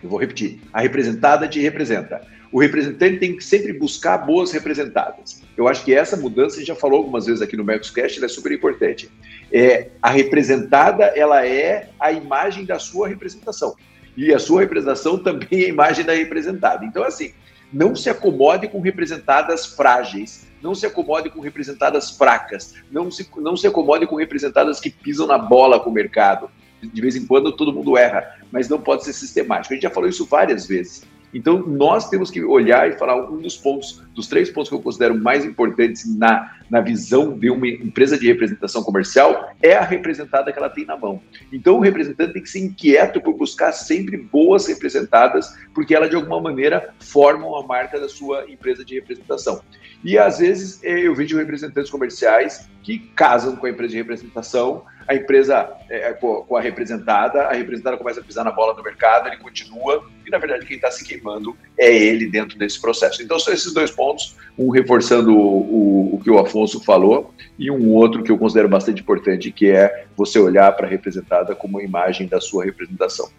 Eu 0.02 0.10
vou 0.10 0.20
repetir: 0.20 0.60
a 0.74 0.82
representada 0.82 1.48
te 1.48 1.60
representa 1.60 2.20
o 2.52 2.60
representante 2.60 3.18
tem 3.18 3.36
que 3.36 3.44
sempre 3.44 3.72
buscar 3.72 4.18
boas 4.18 4.52
representadas. 4.52 5.42
Eu 5.56 5.68
acho 5.68 5.86
que 5.86 5.94
essa 5.94 6.18
mudança, 6.18 6.56
a 6.56 6.60
gente 6.60 6.68
já 6.68 6.76
falou 6.76 6.98
algumas 6.98 7.26
vezes 7.26 7.42
aqui 7.42 7.56
no 7.56 7.64
Mercoscast, 7.64 8.18
ela 8.18 8.26
é 8.26 8.30
super 8.30 8.52
importante. 8.52 9.10
É, 9.52 9.90
a 10.02 10.10
representada, 10.10 11.06
ela 11.16 11.46
é 11.46 11.90
a 12.00 12.12
imagem 12.12 12.66
da 12.66 12.80
sua 12.80 13.08
representação. 13.08 13.76
E 14.16 14.34
a 14.34 14.40
sua 14.40 14.62
representação 14.62 15.18
também 15.24 15.64
é 15.64 15.66
a 15.66 15.70
imagem 15.70 16.06
da 16.06 16.14
representada. 16.14 16.86
Então, 16.86 17.04
assim, 17.04 17.34
não 17.72 17.96
se 17.96 18.10
acomode 18.10 18.68
com 18.68 18.80
representadas 18.82 19.66
frágeis, 19.66 20.48
não 20.62 20.76
se 20.76 20.86
acomode 20.86 21.30
com 21.30 21.40
representadas 21.40 22.12
fracas, 22.12 22.76
não 22.92 23.10
se, 23.10 23.28
não 23.38 23.56
se 23.56 23.66
acomode 23.66 24.06
com 24.06 24.16
representadas 24.16 24.80
que 24.80 24.90
pisam 24.90 25.26
na 25.26 25.38
bola 25.38 25.80
com 25.80 25.90
o 25.90 25.94
mercado. 25.94 26.50
De 26.82 27.02
vez 27.02 27.16
em 27.16 27.26
quando 27.26 27.52
todo 27.52 27.72
mundo 27.72 27.98
erra, 27.98 28.40
mas 28.52 28.68
não 28.68 28.80
pode 28.80 29.04
ser 29.04 29.14
sistemático. 29.14 29.74
A 29.74 29.76
gente 29.76 29.84
já 29.84 29.90
falou 29.90 30.10
isso 30.10 30.26
várias 30.26 30.66
vezes. 30.66 31.04
Então, 31.34 31.60
nós 31.60 32.10
temos 32.10 32.30
que 32.30 32.44
olhar 32.44 32.90
e 32.90 32.98
falar 32.98 33.30
um 33.30 33.38
dos 33.38 33.56
pontos, 33.56 34.04
dos 34.14 34.28
três 34.28 34.50
pontos 34.50 34.70
que 34.70 34.76
eu 34.76 34.82
considero 34.82 35.16
mais 35.16 35.46
importantes 35.46 36.18
na, 36.18 36.56
na 36.70 36.82
visão 36.82 37.38
de 37.38 37.50
uma 37.50 37.68
empresa 37.68 38.18
de 38.18 38.28
representação 38.28 38.84
comercial, 38.84 39.54
é 39.62 39.74
a 39.74 39.84
representada 39.84 40.52
que 40.52 40.60
ela 40.60 40.70
tem 40.70 40.86
na 40.86 40.98
mão. 40.98 41.22
Então, 41.52 41.78
o 41.78 41.80
representante 41.80 42.34
tem 42.34 42.42
que 42.42 42.50
ser 42.50 42.60
inquieto 42.60 43.22
por 43.22 43.34
buscar 43.34 43.72
sempre 43.72 44.18
boas 44.18 44.68
representadas, 44.68 45.58
porque 45.74 45.96
ela, 45.96 46.10
de 46.10 46.16
alguma 46.16 46.42
maneira, 46.42 46.94
formam 47.00 47.56
a 47.56 47.66
marca 47.66 48.00
da 48.00 48.10
sua 48.10 48.50
empresa 48.50 48.84
de 48.84 48.96
representação. 48.96 49.62
E, 50.04 50.18
às 50.18 50.40
vezes, 50.40 50.84
eh, 50.84 51.08
eu 51.08 51.14
vejo 51.14 51.38
representantes 51.38 51.92
comerciais 51.92 52.68
que 52.82 53.00
casam 53.16 53.56
com 53.56 53.68
a 53.68 53.70
empresa 53.70 53.92
de 53.92 53.98
representação, 53.98 54.84
a 55.08 55.16
empresa 55.16 55.70
é, 55.90 56.10
é, 56.10 56.14
com, 56.14 56.44
com, 56.44 56.56
a 56.56 56.62
representada, 56.62 57.44
a 57.44 57.54
representada 57.54 57.98
começa 57.98 58.20
a 58.20 58.24
pisar 58.24 58.44
na 58.44 58.52
bola 58.52 58.74
do 58.74 58.82
mercado, 58.82 59.28
ele 59.28 59.38
continua, 59.38 60.10
e 60.26 60.30
na 60.30 60.38
verdade 60.38 60.66
quem 60.66 60.78
está 60.78 60.90
se 60.90 61.04
queimando 61.04 61.56
é 61.82 61.92
ele 61.92 62.28
dentro 62.28 62.60
desse 62.60 62.80
processo. 62.80 63.24
Então 63.24 63.40
são 63.40 63.52
esses 63.52 63.74
dois 63.74 63.90
pontos, 63.90 64.36
um 64.58 64.70
reforçando 64.70 65.36
o, 65.36 66.12
o, 66.12 66.16
o 66.16 66.20
que 66.24 66.30
o 66.30 66.38
Afonso 66.38 66.80
falou, 66.80 67.34
e 67.58 67.72
um 67.72 67.92
outro 67.96 68.22
que 68.22 68.32
eu 68.32 68.38
considero 68.38 68.70
bastante 68.70 69.02
importante, 69.02 69.52
que 69.52 69.72
é 69.72 70.06
você 70.16 70.38
olhar 70.38 70.72
para 70.76 70.86
a 70.86 70.90
representada 70.90 71.56
como 71.56 71.80
uma 71.80 71.84
imagem 71.84 72.28
da 72.28 72.40
sua 72.40 72.64
representação. 72.64 73.30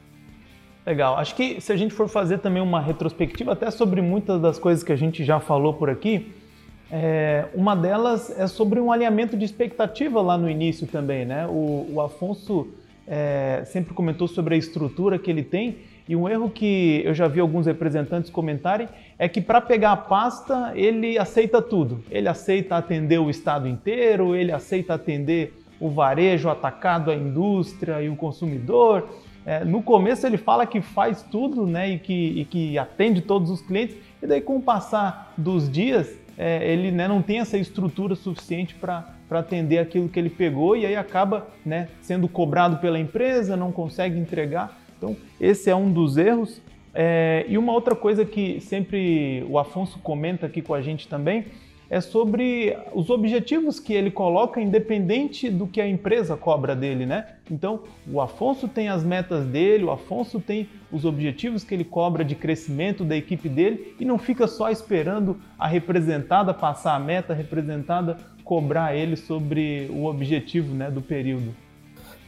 Legal. 0.84 1.16
Acho 1.16 1.36
que 1.36 1.60
se 1.60 1.72
a 1.72 1.76
gente 1.76 1.94
for 1.94 2.08
fazer 2.08 2.38
também 2.38 2.60
uma 2.60 2.80
retrospectiva 2.80 3.52
até 3.52 3.70
sobre 3.70 4.02
muitas 4.02 4.40
das 4.40 4.58
coisas 4.58 4.82
que 4.82 4.90
a 4.90 4.96
gente 4.96 5.24
já 5.24 5.38
falou 5.38 5.74
por 5.74 5.88
aqui, 5.88 6.32
é, 6.90 7.44
uma 7.54 7.76
delas 7.76 8.36
é 8.36 8.48
sobre 8.48 8.80
um 8.80 8.90
alinhamento 8.90 9.36
de 9.36 9.44
expectativa 9.44 10.20
lá 10.20 10.36
no 10.36 10.50
início 10.50 10.84
também, 10.88 11.24
né? 11.24 11.46
O, 11.46 11.86
o 11.92 12.00
Afonso 12.00 12.66
é, 13.06 13.62
sempre 13.66 13.94
comentou 13.94 14.26
sobre 14.26 14.56
a 14.56 14.58
estrutura 14.58 15.16
que 15.16 15.30
ele 15.30 15.44
tem 15.44 15.78
e 16.08 16.16
um 16.16 16.28
erro 16.28 16.50
que 16.50 17.02
eu 17.04 17.14
já 17.14 17.28
vi 17.28 17.40
alguns 17.40 17.66
representantes 17.66 18.30
comentarem 18.30 18.88
é 19.18 19.28
que 19.28 19.40
para 19.40 19.60
pegar 19.60 19.92
a 19.92 19.96
pasta 19.96 20.72
ele 20.74 21.18
aceita 21.18 21.62
tudo. 21.62 22.02
Ele 22.10 22.28
aceita 22.28 22.76
atender 22.76 23.18
o 23.18 23.30
estado 23.30 23.68
inteiro, 23.68 24.34
ele 24.34 24.52
aceita 24.52 24.94
atender 24.94 25.54
o 25.78 25.88
varejo, 25.90 26.48
atacado, 26.48 27.10
a 27.10 27.14
indústria 27.14 28.02
e 28.02 28.08
o 28.08 28.16
consumidor. 28.16 29.08
É, 29.44 29.64
no 29.64 29.82
começo 29.82 30.26
ele 30.26 30.36
fala 30.36 30.66
que 30.66 30.80
faz 30.80 31.22
tudo 31.22 31.66
né, 31.66 31.90
e, 31.90 31.98
que, 31.98 32.40
e 32.40 32.44
que 32.44 32.78
atende 32.78 33.20
todos 33.20 33.50
os 33.50 33.60
clientes, 33.60 33.96
e 34.22 34.26
daí 34.26 34.40
com 34.40 34.56
o 34.56 34.62
passar 34.62 35.32
dos 35.36 35.68
dias 35.70 36.16
é, 36.38 36.72
ele 36.72 36.92
né, 36.92 37.08
não 37.08 37.20
tem 37.20 37.40
essa 37.40 37.58
estrutura 37.58 38.14
suficiente 38.14 38.74
para 38.74 39.12
para 39.32 39.38
atender 39.38 39.78
aquilo 39.78 40.10
que 40.10 40.18
ele 40.20 40.28
pegou 40.28 40.76
e 40.76 40.84
aí 40.84 40.94
acaba 40.94 41.46
né, 41.64 41.88
sendo 42.02 42.28
cobrado 42.28 42.76
pela 42.76 42.98
empresa, 42.98 43.56
não 43.56 43.72
consegue 43.72 44.18
entregar. 44.18 44.81
Então, 45.02 45.16
esse 45.40 45.68
é 45.68 45.74
um 45.74 45.92
dos 45.92 46.16
erros. 46.16 46.60
É, 46.94 47.44
e 47.48 47.58
uma 47.58 47.72
outra 47.72 47.96
coisa 47.96 48.24
que 48.24 48.60
sempre 48.60 49.44
o 49.48 49.58
Afonso 49.58 49.98
comenta 49.98 50.46
aqui 50.46 50.62
com 50.62 50.74
a 50.74 50.80
gente 50.80 51.08
também 51.08 51.46
é 51.90 52.00
sobre 52.00 52.74
os 52.94 53.10
objetivos 53.10 53.78
que 53.80 53.92
ele 53.92 54.10
coloca, 54.10 54.60
independente 54.60 55.50
do 55.50 55.66
que 55.66 55.78
a 55.78 55.86
empresa 55.86 56.36
cobra 56.36 56.74
dele, 56.74 57.04
né? 57.04 57.26
Então, 57.50 57.82
o 58.10 58.18
Afonso 58.18 58.66
tem 58.66 58.88
as 58.88 59.04
metas 59.04 59.44
dele, 59.44 59.84
o 59.84 59.90
Afonso 59.90 60.40
tem 60.40 60.68
os 60.90 61.04
objetivos 61.04 61.64
que 61.64 61.74
ele 61.74 61.84
cobra 61.84 62.24
de 62.24 62.34
crescimento 62.34 63.04
da 63.04 63.14
equipe 63.14 63.46
dele 63.46 63.94
e 64.00 64.06
não 64.06 64.16
fica 64.16 64.46
só 64.46 64.70
esperando 64.70 65.36
a 65.58 65.66
representada 65.66 66.54
passar 66.54 66.94
a 66.94 67.00
meta, 67.00 67.34
representada 67.34 68.16
cobrar 68.42 68.96
ele 68.96 69.16
sobre 69.16 69.90
o 69.90 70.06
objetivo 70.06 70.74
né, 70.74 70.90
do 70.90 71.02
período. 71.02 71.54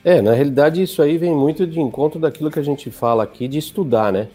É, 0.05 0.21
na 0.21 0.35
realidade 0.35 0.83
isso 0.83 1.01
aí 1.01 1.17
vem 1.17 1.35
muito 1.35 1.67
de 1.67 1.81
encontro 1.81 2.21
daquilo 2.21 2.51
que 2.51 2.59
a 2.59 2.65
gente 2.65 2.91
fala 2.91 3.23
aqui 3.23 3.49
de 3.49 3.59
estudar, 3.59 4.13
né? 4.13 4.29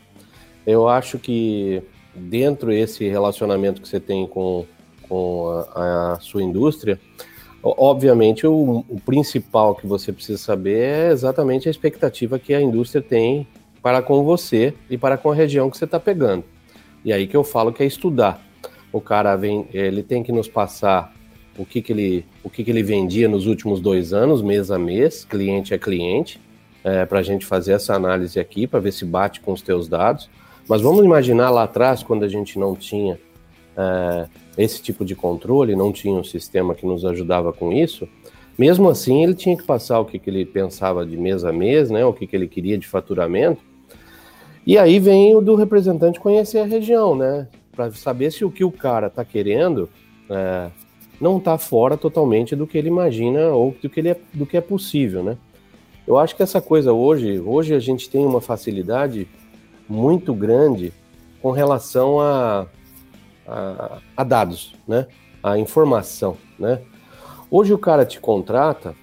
Eu 0.65 0.87
acho 0.87 1.19
que 1.19 1.83
dentro 2.15 2.69
desse 2.69 3.07
relacionamento 3.07 3.81
que 3.81 3.87
você 3.87 3.99
tem 3.99 4.25
com 4.25 4.65
com 5.09 5.65
a, 5.75 6.13
a 6.13 6.19
sua 6.19 6.43
indústria, 6.43 6.99
obviamente 7.63 8.45
o, 8.45 8.85
o, 8.87 9.01
principal 9.03 9.73
que 9.73 9.87
você 9.87 10.13
precisa 10.13 10.37
saber 10.37 10.79
é 10.79 11.11
exatamente 11.11 11.67
a 11.67 11.71
expectativa 11.71 12.37
que 12.37 12.53
a 12.53 12.61
indústria 12.61 13.01
tem 13.01 13.47
para 13.81 14.01
com 14.03 14.23
você 14.23 14.73
e 14.89 14.97
para 14.97 15.17
com 15.17 15.31
a 15.31 15.35
região 15.35 15.69
que 15.69 15.77
você 15.77 15.85
está 15.85 15.99
pegando. 15.99 16.43
E 17.03 17.11
aí 17.11 17.27
que 17.27 17.35
eu 17.35 17.43
falo 17.43 17.73
que 17.73 17.81
é 17.81 17.85
estudar. 17.85 18.39
O 18.93 19.01
cara 19.01 19.35
vem, 19.35 19.67
ele 19.73 20.03
tem 20.03 20.21
que 20.21 20.31
nos 20.31 20.47
passar 20.47 21.13
o 21.59 21.65
que, 21.65 21.81
que 21.81 21.91
ele, 21.91 22.25
o 22.41 22.49
que, 22.49 22.63
que 22.63 22.71
ele 22.71 22.81
vendia 22.81 23.27
nos 23.27 23.45
últimos 23.45 23.81
dois 23.81 24.13
anos, 24.13 24.41
mês 24.41 24.71
a 24.71 24.79
mês, 24.79 25.25
cliente 25.25 25.73
a 25.73 25.77
cliente, 25.77 26.39
é, 26.85 27.05
para 27.05 27.19
a 27.19 27.21
gente 27.21 27.45
fazer 27.45 27.73
essa 27.73 27.93
análise 27.93 28.39
aqui, 28.39 28.65
para 28.65 28.79
ver 28.79 28.93
se 28.93 29.03
bate 29.03 29.41
com 29.41 29.51
os 29.51 29.61
teus 29.61 29.89
dados. 29.89 30.29
Mas 30.69 30.81
vamos 30.81 31.03
imaginar 31.03 31.49
lá 31.49 31.63
atrás, 31.63 32.01
quando 32.01 32.23
a 32.23 32.29
gente 32.29 32.57
não 32.57 32.77
tinha 32.77 33.19
é, 33.75 34.27
esse 34.57 34.81
tipo 34.81 35.03
de 35.03 35.15
controle, 35.15 35.75
não 35.75 35.91
tinha 35.91 36.13
um 36.13 36.23
sistema 36.23 36.73
que 36.73 36.85
nos 36.85 37.03
ajudava 37.03 37.51
com 37.51 37.73
isso, 37.73 38.07
mesmo 38.57 38.89
assim 38.89 39.23
ele 39.23 39.33
tinha 39.33 39.57
que 39.57 39.63
passar 39.63 39.99
o 39.99 40.05
que, 40.05 40.17
que 40.17 40.29
ele 40.29 40.45
pensava 40.45 41.05
de 41.05 41.17
mês 41.17 41.43
a 41.43 41.51
mês, 41.51 41.89
né, 41.89 42.05
o 42.05 42.13
que, 42.13 42.25
que 42.25 42.35
ele 42.35 42.47
queria 42.47 42.77
de 42.77 42.87
faturamento, 42.87 43.61
e 44.65 44.77
aí 44.77 44.99
vem 44.99 45.35
o 45.35 45.41
do 45.41 45.55
representante 45.55 46.19
conhecer 46.19 46.59
a 46.59 46.65
região, 46.65 47.15
né, 47.15 47.47
para 47.71 47.91
saber 47.91 48.31
se 48.31 48.45
o 48.45 48.51
que 48.51 48.63
o 48.63 48.71
cara 48.71 49.07
está 49.07 49.25
querendo 49.25 49.89
é, 50.29 50.69
não 51.19 51.37
está 51.37 51.57
fora 51.57 51.97
totalmente 51.97 52.55
do 52.55 52.65
que 52.67 52.77
ele 52.77 52.87
imagina 52.87 53.49
ou 53.49 53.75
do 53.81 53.89
que, 53.89 53.99
ele 53.99 54.09
é, 54.09 54.17
do 54.33 54.45
que 54.45 54.57
é 54.57 54.61
possível, 54.61 55.23
né. 55.23 55.37
Eu 56.07 56.17
acho 56.17 56.35
que 56.35 56.41
essa 56.41 56.59
coisa 56.59 56.91
hoje, 56.91 57.39
hoje 57.39 57.73
a 57.73 57.79
gente 57.79 58.09
tem 58.09 58.25
uma 58.25 58.41
facilidade 58.41 59.27
muito 59.87 60.33
grande 60.33 60.91
com 61.41 61.51
relação 61.51 62.19
a 62.19 62.67
a, 63.49 63.97
a 64.15 64.23
dados, 64.23 64.75
né? 64.87 65.07
A 65.41 65.57
informação, 65.57 66.37
né? 66.57 66.81
Hoje 67.49 67.73
o 67.73 67.77
cara 67.77 68.05
te 68.05 68.19
contrata, 68.19 68.95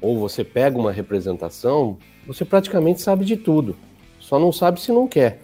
ou 0.00 0.18
você 0.18 0.44
pega 0.44 0.78
uma 0.78 0.92
representação, 0.92 1.98
você 2.26 2.44
praticamente 2.44 3.00
sabe 3.00 3.24
de 3.24 3.36
tudo. 3.36 3.74
Só 4.20 4.38
não 4.38 4.52
sabe 4.52 4.80
se 4.80 4.92
não 4.92 5.08
quer. 5.08 5.40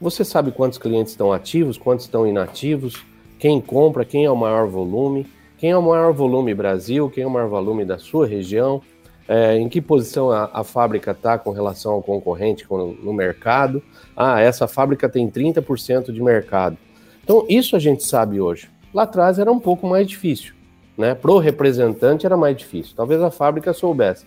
Você 0.00 0.24
sabe 0.24 0.50
quantos 0.50 0.78
clientes 0.78 1.12
estão 1.12 1.30
ativos, 1.30 1.76
quantos 1.76 2.06
estão 2.06 2.26
inativos, 2.26 3.04
quem 3.38 3.60
compra, 3.60 4.04
quem 4.04 4.24
é 4.24 4.30
o 4.30 4.36
maior 4.36 4.66
volume, 4.66 5.26
quem 5.60 5.72
é 5.72 5.76
o 5.76 5.82
maior 5.82 6.14
volume 6.14 6.54
Brasil, 6.54 7.10
quem 7.10 7.22
é 7.22 7.26
o 7.26 7.30
maior 7.30 7.46
volume 7.46 7.84
da 7.84 7.98
sua 7.98 8.26
região, 8.26 8.80
é, 9.28 9.58
em 9.58 9.68
que 9.68 9.78
posição 9.78 10.30
a, 10.30 10.48
a 10.54 10.64
fábrica 10.64 11.10
está 11.10 11.38
com 11.38 11.50
relação 11.50 11.92
ao 11.92 12.02
concorrente 12.02 12.64
no, 12.70 12.94
no 12.94 13.12
mercado. 13.12 13.82
Ah, 14.16 14.40
essa 14.40 14.66
fábrica 14.66 15.06
tem 15.06 15.30
30% 15.30 16.12
de 16.12 16.22
mercado. 16.22 16.78
Então, 17.22 17.44
isso 17.46 17.76
a 17.76 17.78
gente 17.78 18.02
sabe 18.02 18.40
hoje. 18.40 18.70
Lá 18.94 19.02
atrás 19.02 19.38
era 19.38 19.52
um 19.52 19.60
pouco 19.60 19.86
mais 19.86 20.08
difícil. 20.08 20.54
Né? 20.96 21.14
Para 21.14 21.30
o 21.30 21.38
representante 21.38 22.24
era 22.24 22.38
mais 22.38 22.56
difícil. 22.56 22.94
Talvez 22.96 23.20
a 23.22 23.30
fábrica 23.30 23.74
soubesse. 23.74 24.24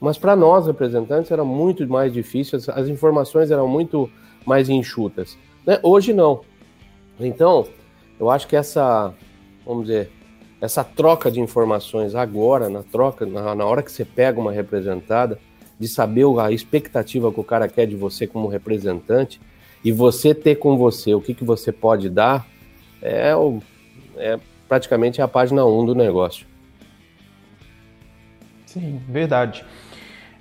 Mas 0.00 0.16
para 0.16 0.36
nós, 0.36 0.68
representantes, 0.68 1.32
era 1.32 1.44
muito 1.44 1.84
mais 1.88 2.12
difícil, 2.12 2.56
as, 2.56 2.68
as 2.68 2.86
informações 2.86 3.50
eram 3.50 3.66
muito 3.66 4.08
mais 4.46 4.68
enxutas. 4.68 5.36
Né? 5.66 5.80
Hoje 5.82 6.12
não. 6.12 6.42
Então, 7.18 7.66
eu 8.20 8.30
acho 8.30 8.46
que 8.46 8.54
essa, 8.54 9.12
vamos 9.66 9.88
dizer, 9.88 10.12
essa 10.60 10.82
troca 10.82 11.30
de 11.30 11.40
informações 11.40 12.14
agora, 12.14 12.68
na 12.68 12.82
troca, 12.82 13.24
na, 13.24 13.54
na 13.54 13.64
hora 13.64 13.82
que 13.82 13.92
você 13.92 14.04
pega 14.04 14.40
uma 14.40 14.52
representada, 14.52 15.38
de 15.78 15.86
saber 15.86 16.24
a 16.40 16.50
expectativa 16.50 17.32
que 17.32 17.38
o 17.38 17.44
cara 17.44 17.68
quer 17.68 17.86
de 17.86 17.94
você 17.94 18.26
como 18.26 18.48
representante, 18.48 19.40
e 19.84 19.92
você 19.92 20.34
ter 20.34 20.56
com 20.56 20.76
você 20.76 21.14
o 21.14 21.20
que, 21.20 21.32
que 21.32 21.44
você 21.44 21.70
pode 21.70 22.08
dar 22.10 22.46
é, 23.00 23.34
o, 23.36 23.60
é 24.16 24.38
praticamente 24.68 25.22
a 25.22 25.28
página 25.28 25.64
1 25.64 25.86
do 25.86 25.94
negócio. 25.94 26.46
Sim, 28.66 29.00
verdade. 29.08 29.64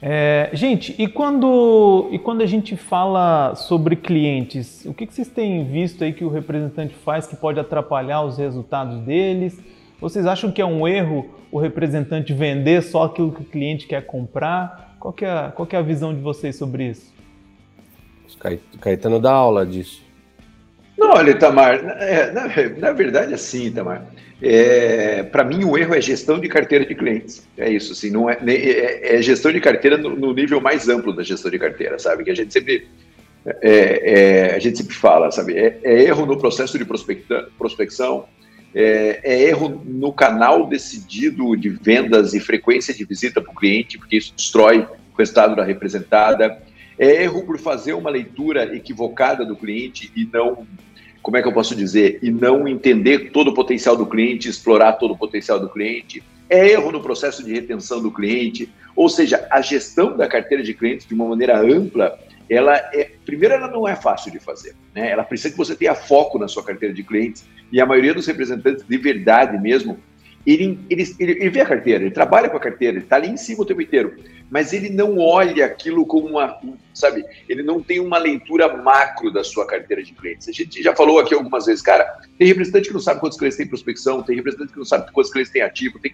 É, 0.01 0.49
gente, 0.53 0.93
e 0.99 1.07
quando, 1.07 2.09
e 2.11 2.19
quando 2.19 2.41
a 2.41 2.45
gente 2.45 2.75
fala 2.75 3.55
sobre 3.55 3.95
clientes, 3.95 4.85
o 4.85 4.93
que, 4.93 5.07
que 5.07 5.13
vocês 5.13 5.27
têm 5.27 5.63
visto 5.63 6.03
aí 6.03 6.13
que 6.13 6.23
o 6.23 6.29
representante 6.29 6.93
faz 6.93 7.25
que 7.25 7.35
pode 7.35 7.59
atrapalhar 7.59 8.21
os 8.23 8.37
resultados 8.37 8.99
deles? 8.99 9.59
Vocês 9.99 10.25
acham 10.25 10.51
que 10.51 10.61
é 10.61 10.65
um 10.65 10.87
erro 10.87 11.29
o 11.51 11.59
representante 11.59 12.33
vender 12.33 12.83
só 12.83 13.03
aquilo 13.03 13.31
que 13.31 13.41
o 13.41 13.45
cliente 13.45 13.87
quer 13.87 14.05
comprar? 14.05 14.95
Qual, 14.99 15.13
que 15.13 15.25
é, 15.25 15.51
qual 15.55 15.65
que 15.65 15.75
é 15.75 15.79
a 15.79 15.81
visão 15.81 16.13
de 16.13 16.21
vocês 16.21 16.55
sobre 16.55 16.89
isso? 16.89 17.13
Caetano 18.79 19.19
dá 19.19 19.31
aula 19.31 19.65
disso. 19.65 20.05
Não, 20.97 21.11
olha, 21.11 21.31
Itamar, 21.31 21.75
é, 21.99 22.31
na, 22.31 22.47
na, 22.79 22.91
verdade, 22.91 23.33
assim, 23.33 23.67
Itamar, 23.67 24.07
é, 24.41 25.23
para 25.23 25.43
mim 25.43 25.63
o 25.63 25.77
erro 25.77 25.95
é 25.95 26.01
gestão 26.01 26.39
de 26.39 26.47
carteira 26.47 26.85
de 26.85 26.95
clientes. 26.95 27.47
É 27.57 27.69
isso, 27.69 27.93
assim, 27.93 28.09
não 28.09 28.29
é, 28.29 28.37
é, 28.45 29.15
é 29.15 29.21
gestão 29.21 29.51
de 29.51 29.59
carteira 29.59 29.97
no, 29.97 30.15
no, 30.15 30.33
nível 30.33 30.59
mais 30.59 30.89
amplo 30.89 31.13
da 31.13 31.23
gestão 31.23 31.51
de 31.51 31.59
carteira, 31.59 31.99
sabe? 31.99 32.23
Que 32.23 32.31
a 32.31 32.35
gente 32.35 32.51
sempre, 32.51 32.87
é, 33.45 34.51
é 34.51 34.55
a 34.55 34.59
gente 34.59 34.79
sempre 34.79 34.95
fala, 34.95 35.31
sabe? 35.31 35.55
É, 35.55 35.79
é, 35.83 36.03
erro 36.03 36.25
no 36.25 36.37
processo 36.37 36.77
de 36.79 36.85
prospecção, 36.85 38.25
é, 38.73 39.43
erro 39.49 39.81
no 39.85 40.11
canal 40.11 40.67
decidido 40.67 41.55
de 41.55 41.69
vendas 41.69 42.33
e 42.33 42.39
frequência 42.39 42.93
de 42.93 43.03
visita 43.05 43.41
para 43.41 43.51
o 43.51 43.55
cliente, 43.55 43.97
porque 43.97 44.17
isso 44.17 44.33
destrói 44.35 44.79
o 44.79 45.17
resultado 45.17 45.55
da 45.55 45.63
representada 45.63 46.61
é 46.97 47.23
erro 47.23 47.43
por 47.43 47.59
fazer 47.59 47.93
uma 47.93 48.09
leitura 48.09 48.75
equivocada 48.75 49.45
do 49.45 49.55
cliente 49.55 50.11
e 50.15 50.27
não, 50.31 50.65
como 51.21 51.37
é 51.37 51.41
que 51.41 51.47
eu 51.47 51.53
posso 51.53 51.75
dizer, 51.75 52.19
e 52.23 52.31
não 52.31 52.67
entender 52.67 53.31
todo 53.31 53.49
o 53.49 53.53
potencial 53.53 53.95
do 53.95 54.05
cliente, 54.05 54.49
explorar 54.49 54.93
todo 54.93 55.13
o 55.13 55.17
potencial 55.17 55.59
do 55.59 55.69
cliente. 55.69 56.23
É 56.49 56.69
erro 56.69 56.91
no 56.91 57.01
processo 57.01 57.43
de 57.43 57.53
retenção 57.53 58.01
do 58.01 58.09
cliente, 58.09 58.69
ou 58.95 59.09
seja, 59.09 59.45
a 59.51 59.61
gestão 59.61 60.15
da 60.15 60.27
carteira 60.27 60.63
de 60.63 60.73
clientes 60.73 61.05
de 61.05 61.13
uma 61.13 61.27
maneira 61.27 61.59
ampla, 61.59 62.17
ela 62.49 62.75
é, 62.93 63.11
primeiro, 63.25 63.55
ela 63.55 63.67
não 63.67 63.87
é 63.87 63.95
fácil 63.95 64.31
de 64.31 64.39
fazer, 64.39 64.75
né? 64.93 65.09
Ela 65.09 65.23
precisa 65.23 65.51
que 65.51 65.57
você 65.57 65.75
tenha 65.75 65.95
foco 65.95 66.39
na 66.39 66.47
sua 66.47 66.63
carteira 66.63 66.93
de 66.93 67.03
clientes 67.03 67.45
e 67.71 67.81
a 67.81 67.85
maioria 67.85 68.13
dos 68.13 68.25
representantes 68.25 68.85
de 68.87 68.97
verdade 68.97 69.57
mesmo 69.57 69.99
ele, 70.47 70.79
ele, 70.89 71.03
ele, 71.19 71.31
ele, 71.33 71.49
vê 71.49 71.59
a 71.59 71.65
carteira, 71.65 72.05
ele 72.05 72.11
trabalha 72.11 72.49
com 72.49 72.55
a 72.55 72.59
carteira, 72.59 72.95
ele 72.95 73.03
está 73.03 73.17
ali 73.17 73.27
em 73.27 73.35
cima 73.35 73.63
o 73.63 73.65
tempo 73.65 73.81
inteiro, 73.81 74.15
mas 74.49 74.71
ele 74.71 74.89
não 74.89 75.17
olha 75.17 75.65
aquilo 75.65 76.05
como 76.05 76.25
uma, 76.29 76.57
sabe, 76.93 77.25
ele 77.49 77.61
não 77.61 77.83
tem 77.83 77.99
uma 77.99 78.17
leitura 78.17 78.77
macro 78.77 79.29
da 79.29 79.43
sua 79.43 79.67
carteira 79.67 80.01
de 80.01 80.13
clientes. 80.13 80.47
A 80.47 80.53
gente 80.53 80.81
já 80.81 80.95
falou 80.95 81.19
aqui 81.19 81.33
algumas 81.33 81.65
vezes, 81.65 81.81
cara, 81.81 82.21
tem 82.37 82.47
representante 82.47 82.87
que 82.87 82.93
não 82.93 83.01
sabe 83.01 83.19
quantos 83.19 83.37
clientes 83.37 83.57
tem 83.57 83.67
prospecção, 83.67 84.23
tem 84.23 84.37
representante 84.37 84.71
que 84.71 84.77
não 84.77 84.85
sabe 84.85 85.11
quantos 85.11 85.33
clientes 85.33 85.51
tem 85.51 85.61
ativo, 85.61 85.99
tem 85.99 86.11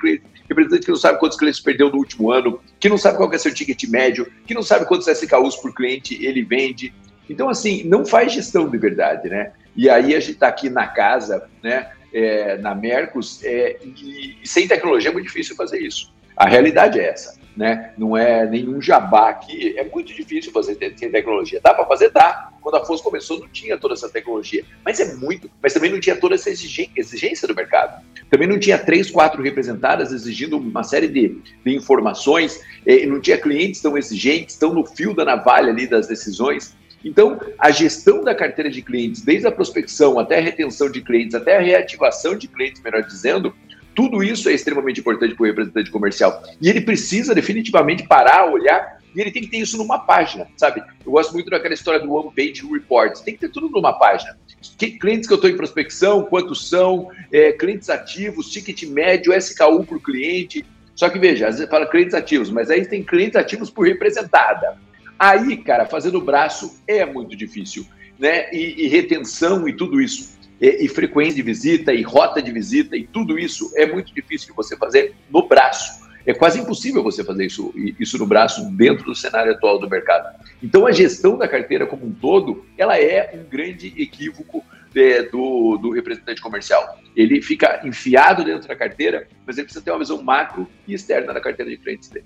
representante 0.49 0.83
que 0.83 0.91
não 0.91 0.97
sabe 0.97 1.19
quantos 1.19 1.37
clientes 1.37 1.59
perdeu 1.59 1.91
no 1.91 1.97
último 1.97 2.31
ano, 2.31 2.59
que 2.79 2.89
não 2.89 2.97
sabe 2.97 3.17
qual 3.17 3.31
é 3.31 3.37
seu 3.37 3.53
ticket 3.53 3.83
médio, 3.87 4.25
que 4.47 4.55
não 4.55 4.63
sabe 4.63 4.87
quantos 4.87 5.07
SKUs 5.07 5.57
por 5.57 5.75
cliente 5.75 6.25
ele 6.25 6.41
vende. 6.41 6.91
Então, 7.29 7.49
assim, 7.49 7.83
não 7.83 8.03
faz 8.03 8.33
gestão 8.33 8.67
de 8.67 8.79
verdade, 8.79 9.29
né? 9.29 9.53
E 9.75 9.87
aí 9.87 10.15
a 10.15 10.19
gente 10.19 10.33
está 10.33 10.47
aqui 10.47 10.71
na 10.71 10.87
casa, 10.87 11.47
né? 11.61 11.91
É, 12.13 12.58
na 12.58 12.75
Mercos, 12.75 13.43
é, 13.43 13.77
e, 13.84 14.38
e, 14.41 14.48
sem 14.48 14.67
tecnologia 14.67 15.10
é 15.10 15.13
muito 15.13 15.25
difícil 15.25 15.55
fazer 15.55 15.79
isso. 15.79 16.13
A 16.38 16.48
realidade 16.48 17.00
é 17.00 17.10
essa, 17.10 17.39
né? 17.55 17.93
Não 17.98 18.15
é 18.17 18.46
nenhum 18.46 18.82
jabá 18.82 19.29
aqui, 19.29 19.77
é 19.77 19.84
muito 19.84 20.13
difícil 20.13 20.51
fazer 20.51 20.77
sem 20.96 21.12
tecnologia. 21.12 21.60
Dá 21.62 21.74
para 21.74 21.86
fazer? 21.86 22.12
Dá. 22.12 22.50
Quando 22.62 22.75
a 22.75 22.86
Foz 22.86 23.01
começou, 23.01 23.39
não 23.39 23.48
tinha 23.50 23.77
toda 23.77 23.93
essa 23.93 24.10
tecnologia, 24.10 24.63
mas 24.86 25.00
é 25.00 25.15
muito, 25.15 25.50
mas 25.62 25.74
também 25.74 25.91
não 25.91 26.00
tinha 26.00 26.15
toda 26.15 26.36
essa 26.36 26.50
exigência 26.50 27.48
do 27.48 27.53
mercado. 27.53 28.01
Também 28.29 28.48
não 28.48 28.58
tinha 28.58 28.79
três, 28.79 29.12
quatro 29.12 29.43
representadas 29.43 30.12
exigindo 30.12 30.58
uma 30.58 30.82
série 30.82 31.08
de, 31.08 31.38
de 31.63 31.75
informações, 31.75 32.62
não 33.08 33.20
tinha 33.20 33.38
clientes 33.38 33.82
tão 33.82 33.98
exigentes, 33.98 34.55
tão 34.55 34.74
no 34.74 34.86
fio 34.86 35.13
da 35.13 35.25
navalha 35.25 35.72
ali 35.72 35.86
das 35.86 36.08
decisões. 36.08 36.75
Então, 37.03 37.39
a 37.60 37.69
gestão 37.69 38.24
da 38.24 38.33
carteira 38.33 38.69
de 38.69 38.81
clientes, 38.81 39.22
desde 39.22 39.45
a 39.48 39.51
prospecção 39.51 40.17
até 40.19 40.38
a 40.38 40.41
retenção 40.41 40.89
de 40.89 41.01
clientes, 41.01 41.36
até 41.36 41.57
a 41.57 41.62
reativação 41.62 42.36
de 42.36 42.48
clientes, 42.48 42.81
melhor 42.81 43.03
dizendo, 43.03 43.53
Tudo 43.95 44.24
isso 44.24 44.50
é 44.50 44.53
extremamente 44.53 45.00
importante 45.00 45.36
para 45.36 45.43
o 45.43 45.45
representante 45.45 45.91
comercial. 45.91 46.41
E 46.60 46.69
ele 46.69 46.81
precisa 46.81 47.36
definitivamente 47.36 48.07
parar, 48.07 48.51
olhar, 48.51 49.00
e 49.15 49.22
ele 49.22 49.31
tem 49.31 49.43
que 49.43 49.50
ter 49.50 49.57
isso 49.57 49.77
numa 49.77 50.00
página, 50.00 50.48
sabe? 50.57 50.81
Eu 51.05 51.12
gosto 51.12 51.33
muito 51.33 51.50
daquela 51.50 51.74
história 51.74 52.00
do 52.00 52.12
One 52.12 52.31
Page 52.36 52.67
Reports. 52.67 53.22
Tem 53.22 53.36
que 53.36 53.41
ter 53.41 53.50
tudo 53.50 53.69
numa 53.69 53.93
página. 53.93 54.36
Que, 54.77 54.91
clientes 54.98 55.27
que 55.27 55.33
eu 55.33 55.36
estou 55.36 55.50
em 55.50 55.55
prospecção, 55.55 56.24
quantos 56.24 56.67
são, 56.67 57.10
é, 57.31 57.51
clientes 57.51 57.89
ativos, 57.89 58.50
ticket 58.50 58.83
médio, 58.83 59.33
SKU 59.33 59.83
por 59.86 60.01
cliente. 60.01 60.65
Só 60.95 61.10
que 61.10 61.19
veja, 61.19 61.48
às 61.48 61.55
vezes 61.55 61.69
fala 61.69 61.86
clientes 61.86 62.15
ativos, 62.15 62.50
mas 62.50 62.72
aí 62.72 62.86
tem 62.86 63.03
clientes 63.03 63.36
ativos 63.36 63.69
por 63.69 63.86
representada. 63.86 64.77
Aí, 65.17 65.58
cara, 65.58 65.86
fazendo 65.86 66.22
braço 66.22 66.79
é 66.88 67.05
muito 67.05 67.36
difícil, 67.36 67.86
né? 68.20 68.51
E, 68.53 68.86
e 68.86 68.88
retenção 68.88 69.67
e 69.67 69.74
tudo 69.74 70.01
isso 70.01 70.34
e, 70.63 70.86
e, 70.86 70.88
frequência 70.88 71.36
de 71.36 71.41
visita, 71.41 71.93
e 71.93 72.01
rota 72.01 72.41
de 72.41 72.50
visita, 72.50 72.96
e 72.96 73.05
tudo 73.05 73.38
isso 73.38 73.72
é 73.75 73.86
muito 73.86 74.13
difícil 74.13 74.48
de 74.50 74.55
você 74.55 74.77
fazer 74.77 75.13
no 75.29 75.46
braço. 75.46 76.01
É 76.25 76.34
quase 76.34 76.58
impossível 76.58 77.03
você 77.03 77.22
fazer 77.22 77.46
isso, 77.46 77.74
isso 78.00 78.17
no 78.17 78.25
braço 78.25 78.63
dentro 78.72 79.03
do 79.03 79.13
cenário 79.13 79.51
atual 79.51 79.77
do 79.77 79.89
mercado. 79.89 80.39
Então, 80.63 80.88
a 80.88 80.91
gestão 80.93 81.38
da 81.38 81.50
carteira 81.50 81.86
como 81.86 82.05
um 82.05 82.13
todo, 82.13 82.65
ela 82.77 82.98
é 82.98 83.32
um 83.36 83.43
grande 83.50 83.93
equívoco 84.01 84.63
é, 84.96 85.24
do, 85.24 85.77
do 85.77 85.89
representante 85.91 86.41
comercial. 86.41 86.98
Ele 87.13 87.41
fica 87.41 87.82
enfiado 87.84 88.46
dentro 88.46 88.70
da 88.70 88.75
carteira, 88.75 89.27
mas 89.46 89.58
ele 89.58 89.65
precisa 89.65 89.84
ter 89.84 89.91
uma 89.91 90.00
visão 90.00 90.24
macro 90.24 90.65
e 90.88 90.93
externa 90.93 91.34
da 91.34 91.41
carteira 91.41 91.70
de 91.70 91.77
clientes 91.77 92.08
dele. 92.08 92.25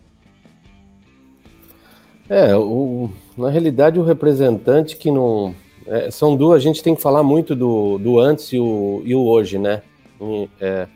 É, 2.29 2.55
o, 2.55 3.09
na 3.37 3.49
realidade, 3.49 3.99
o 3.99 4.03
representante 4.03 4.97
que 4.97 5.09
não, 5.09 5.55
é, 5.85 6.11
são 6.11 6.35
duas, 6.35 6.57
a 6.57 6.63
gente 6.63 6.83
tem 6.83 6.93
que 6.95 7.01
falar 7.01 7.23
muito 7.23 7.55
do, 7.55 7.97
do 7.97 8.19
antes 8.19 8.51
e 8.51 8.59
o, 8.59 9.01
e 9.05 9.15
o 9.15 9.25
hoje, 9.25 9.57
né? 9.57 9.81
E, 10.21 10.49
é, 10.59 10.87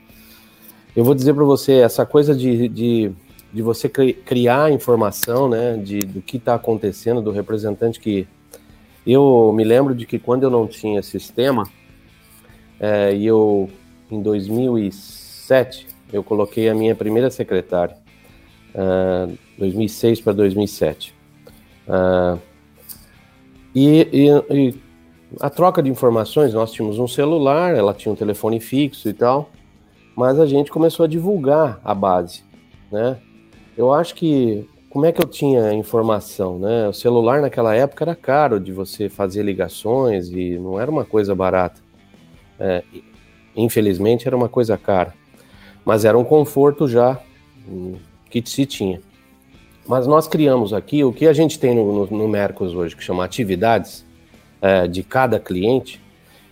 eu 0.95 1.05
vou 1.05 1.15
dizer 1.15 1.33
para 1.33 1.45
você, 1.45 1.75
essa 1.75 2.05
coisa 2.05 2.35
de, 2.35 2.67
de, 2.67 3.11
de 3.53 3.61
você 3.61 3.87
criar 3.87 4.73
informação, 4.73 5.47
né, 5.47 5.77
de, 5.77 5.99
do 5.99 6.21
que 6.21 6.35
está 6.35 6.55
acontecendo, 6.55 7.21
do 7.21 7.31
representante 7.31 7.99
que... 7.99 8.27
Eu 9.07 9.51
me 9.55 9.63
lembro 9.63 9.95
de 9.95 10.05
que 10.05 10.19
quando 10.19 10.43
eu 10.43 10.49
não 10.49 10.67
tinha 10.67 11.01
sistema, 11.01 11.63
é, 12.79 13.15
e 13.15 13.25
eu, 13.25 13.69
em 14.11 14.21
2007, 14.21 15.87
eu 16.11 16.21
coloquei 16.21 16.69
a 16.69 16.75
minha 16.75 16.93
primeira 16.93 17.31
secretária, 17.31 17.95
uh, 18.75 19.35
2006 19.57 20.21
para 20.21 20.33
2007. 20.33 21.15
Uh, 21.91 22.39
e, 23.75 24.07
e, 24.13 24.29
e, 24.49 24.81
a 25.41 25.49
troca 25.49 25.83
de 25.83 25.89
informações, 25.89 26.53
nós 26.53 26.71
tínhamos 26.71 26.97
um 26.97 27.07
celular, 27.07 27.75
ela 27.75 27.93
tinha 27.93 28.11
um 28.11 28.15
telefone 28.15 28.61
fixo 28.61 29.09
e 29.09 29.13
tal, 29.13 29.49
mas 30.15 30.39
a 30.39 30.45
gente 30.45 30.71
começou 30.71 31.03
a 31.03 31.07
divulgar 31.07 31.81
a 31.83 31.93
base, 31.93 32.43
né? 32.89 33.17
Eu 33.77 33.93
acho 33.93 34.15
que 34.15 34.69
como 34.89 35.05
é 35.05 35.11
que 35.11 35.21
eu 35.21 35.27
tinha 35.27 35.73
informação, 35.73 36.59
né? 36.59 36.87
O 36.87 36.93
celular 36.93 37.41
naquela 37.41 37.75
época 37.75 38.03
era 38.03 38.15
caro 38.15 38.59
de 38.59 38.71
você 38.71 39.09
fazer 39.09 39.43
ligações 39.43 40.29
e 40.29 40.57
não 40.57 40.79
era 40.79 40.91
uma 40.91 41.05
coisa 41.05 41.33
barata. 41.33 41.81
É, 42.59 42.83
infelizmente 43.55 44.27
era 44.27 44.35
uma 44.35 44.49
coisa 44.49 44.77
cara, 44.77 45.13
mas 45.83 46.05
era 46.05 46.17
um 46.17 46.23
conforto 46.23 46.87
já 46.87 47.19
que 48.29 48.43
se 48.45 48.65
tinha. 48.65 49.01
Mas 49.91 50.07
nós 50.07 50.25
criamos 50.25 50.71
aqui 50.71 51.03
o 51.03 51.11
que 51.11 51.27
a 51.27 51.33
gente 51.33 51.59
tem 51.59 51.75
no, 51.75 52.05
no, 52.05 52.17
no 52.19 52.25
Mercos 52.25 52.73
hoje, 52.73 52.95
que 52.95 53.03
chama 53.03 53.25
atividades 53.25 54.05
é, 54.61 54.87
de 54.87 55.03
cada 55.03 55.37
cliente. 55.37 56.01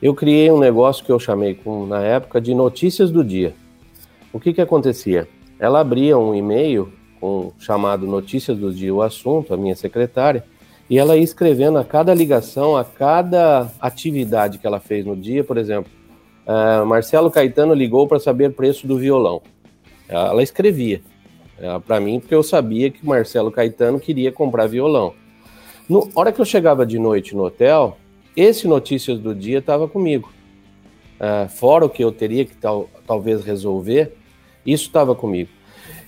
Eu 0.01 0.13
criei 0.13 0.51
um 0.51 0.59
negócio 0.59 1.05
que 1.05 1.09
eu 1.09 1.17
chamei 1.17 1.55
com, 1.55 1.85
na 1.85 2.01
época 2.01 2.41
de 2.41 2.53
notícias 2.53 3.09
do 3.11 3.23
dia. 3.23 3.55
O 4.33 4.41
que 4.41 4.51
que 4.51 4.59
acontecia? 4.59 5.25
Ela 5.57 5.79
abria 5.79 6.17
um 6.17 6.35
e-mail 6.35 6.91
com 7.21 7.53
chamado 7.57 8.05
Notícias 8.05 8.57
do 8.57 8.73
Dia, 8.73 8.93
o 8.93 9.01
assunto, 9.01 9.53
a 9.53 9.57
minha 9.57 9.73
secretária, 9.73 10.43
e 10.89 10.99
ela 10.99 11.15
ia 11.15 11.23
escrevendo 11.23 11.77
a 11.77 11.85
cada 11.85 12.13
ligação, 12.13 12.75
a 12.75 12.83
cada 12.83 13.71
atividade 13.79 14.57
que 14.57 14.67
ela 14.67 14.81
fez 14.81 15.05
no 15.05 15.15
dia, 15.15 15.45
por 15.45 15.57
exemplo, 15.57 15.89
uh, 16.45 16.85
Marcelo 16.85 17.31
Caetano 17.31 17.73
ligou 17.73 18.05
para 18.05 18.19
saber 18.19 18.51
preço 18.51 18.85
do 18.85 18.97
violão. 18.97 19.41
Ela 20.09 20.43
escrevia. 20.43 21.01
É, 21.61 21.79
para 21.79 21.99
mim, 21.99 22.19
porque 22.19 22.33
eu 22.33 22.43
sabia 22.43 22.89
que 22.89 23.05
Marcelo 23.05 23.51
Caetano 23.51 23.99
queria 23.99 24.31
comprar 24.31 24.67
violão. 24.67 25.13
Na 25.89 25.99
hora 26.15 26.31
que 26.31 26.39
eu 26.39 26.45
chegava 26.45 26.85
de 26.85 26.97
noite 26.97 27.35
no 27.35 27.43
hotel, 27.43 27.97
esse 28.35 28.67
Notícias 28.67 29.19
do 29.19 29.35
Dia 29.35 29.59
estava 29.59 29.87
comigo. 29.87 30.31
Uh, 31.19 31.49
fora 31.49 31.85
o 31.85 31.89
que 31.89 32.01
eu 32.01 32.11
teria 32.11 32.45
que 32.45 32.55
tal, 32.55 32.89
talvez 33.05 33.43
resolver, 33.43 34.15
isso 34.65 34.85
estava 34.85 35.13
comigo. 35.13 35.49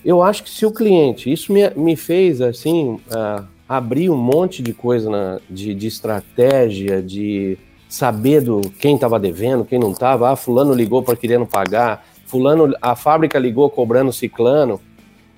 Eu 0.02 0.22
acho 0.22 0.42
que 0.42 0.48
se 0.48 0.64
o 0.64 0.72
cliente, 0.72 1.30
isso 1.30 1.52
me, 1.52 1.68
me 1.76 1.96
fez 1.96 2.40
assim, 2.40 2.94
uh, 2.94 3.46
abrir 3.68 4.08
um 4.08 4.16
monte 4.16 4.62
de 4.62 4.72
coisa 4.72 5.10
na, 5.10 5.40
de, 5.50 5.74
de 5.74 5.86
estratégia, 5.86 7.02
de 7.02 7.58
saber 7.88 8.40
do 8.40 8.62
quem 8.78 8.94
estava 8.94 9.20
devendo, 9.20 9.66
quem 9.66 9.78
não 9.78 9.92
estava. 9.92 10.30
Ah, 10.30 10.36
fulano 10.36 10.72
ligou 10.72 11.02
para 11.02 11.14
querendo 11.14 11.46
pagar, 11.46 12.06
fulano, 12.26 12.74
a 12.80 12.96
fábrica 12.96 13.38
ligou 13.38 13.68
cobrando 13.68 14.12
ciclano. 14.12 14.80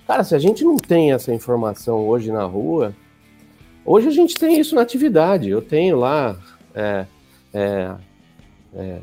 Cara, 0.06 0.22
se 0.22 0.34
a 0.34 0.38
gente 0.38 0.62
não 0.64 0.76
tem 0.76 1.12
essa 1.12 1.32
informação 1.32 2.06
hoje 2.06 2.30
na 2.30 2.44
rua, 2.44 2.94
hoje 3.84 4.08
a 4.08 4.10
gente 4.10 4.34
tem 4.34 4.60
isso 4.60 4.74
na 4.74 4.82
atividade. 4.82 5.48
Eu 5.48 5.62
tenho 5.62 5.96
lá 5.98 6.36
é, 6.74 7.06
é, 7.54 7.94
é, 8.74 8.98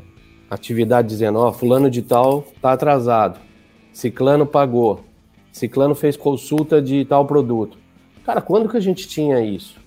atividade 0.48 1.08
dizendo, 1.08 1.40
ó, 1.40 1.52
fulano 1.52 1.90
de 1.90 2.02
tal 2.02 2.44
tá 2.60 2.72
atrasado, 2.72 3.40
ciclano 3.92 4.46
pagou, 4.46 5.00
ciclano 5.50 5.94
fez 5.94 6.16
consulta 6.16 6.80
de 6.80 7.04
tal 7.04 7.26
produto. 7.26 7.78
Cara, 8.24 8.40
quando 8.40 8.68
que 8.68 8.76
a 8.76 8.80
gente 8.80 9.08
tinha 9.08 9.40
isso? 9.40 9.80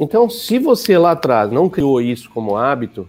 Então, 0.00 0.30
se 0.30 0.58
você 0.58 0.96
lá 0.96 1.12
atrás 1.12 1.50
não 1.50 1.68
criou 1.68 2.00
isso 2.00 2.30
como 2.30 2.56
hábito, 2.56 3.06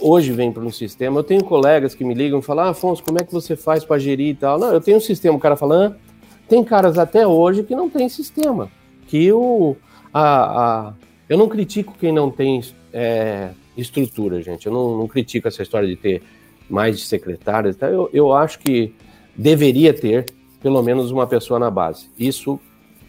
hoje 0.00 0.30
vem 0.30 0.52
para 0.52 0.62
um 0.62 0.70
sistema, 0.70 1.18
eu 1.18 1.24
tenho 1.24 1.42
colegas 1.42 1.96
que 1.96 2.04
me 2.04 2.14
ligam 2.14 2.38
e 2.38 2.42
falam, 2.42 2.66
ah, 2.66 2.70
Afonso, 2.70 3.02
como 3.02 3.18
é 3.20 3.24
que 3.24 3.32
você 3.32 3.56
faz 3.56 3.84
para 3.84 3.98
gerir 3.98 4.28
e 4.28 4.34
tal? 4.34 4.58
Não, 4.58 4.72
eu 4.72 4.80
tenho 4.80 4.98
um 4.98 5.00
sistema, 5.00 5.36
o 5.36 5.40
cara 5.40 5.56
fala, 5.56 5.86
ah, 5.86 6.09
tem 6.50 6.64
caras 6.64 6.98
até 6.98 7.24
hoje 7.24 7.62
que 7.62 7.76
não 7.76 7.88
tem 7.88 8.08
sistema. 8.08 8.68
Que 9.06 9.32
o, 9.32 9.76
a, 10.12 10.88
a, 10.88 10.94
eu 11.28 11.38
não 11.38 11.48
critico 11.48 11.94
quem 11.98 12.12
não 12.12 12.28
tem 12.28 12.60
é, 12.92 13.50
estrutura, 13.76 14.42
gente. 14.42 14.66
Eu 14.66 14.72
não, 14.72 14.98
não, 14.98 15.06
critico 15.06 15.46
essa 15.46 15.62
história 15.62 15.88
de 15.88 15.94
ter 15.94 16.20
mais 16.68 16.98
de 16.98 17.04
secretários. 17.04 17.76
Tá? 17.76 17.86
Eu, 17.86 18.10
eu 18.12 18.32
acho 18.32 18.58
que 18.58 18.92
deveria 19.36 19.94
ter 19.94 20.26
pelo 20.60 20.82
menos 20.82 21.12
uma 21.12 21.24
pessoa 21.24 21.60
na 21.60 21.70
base. 21.70 22.10
Isso 22.18 22.58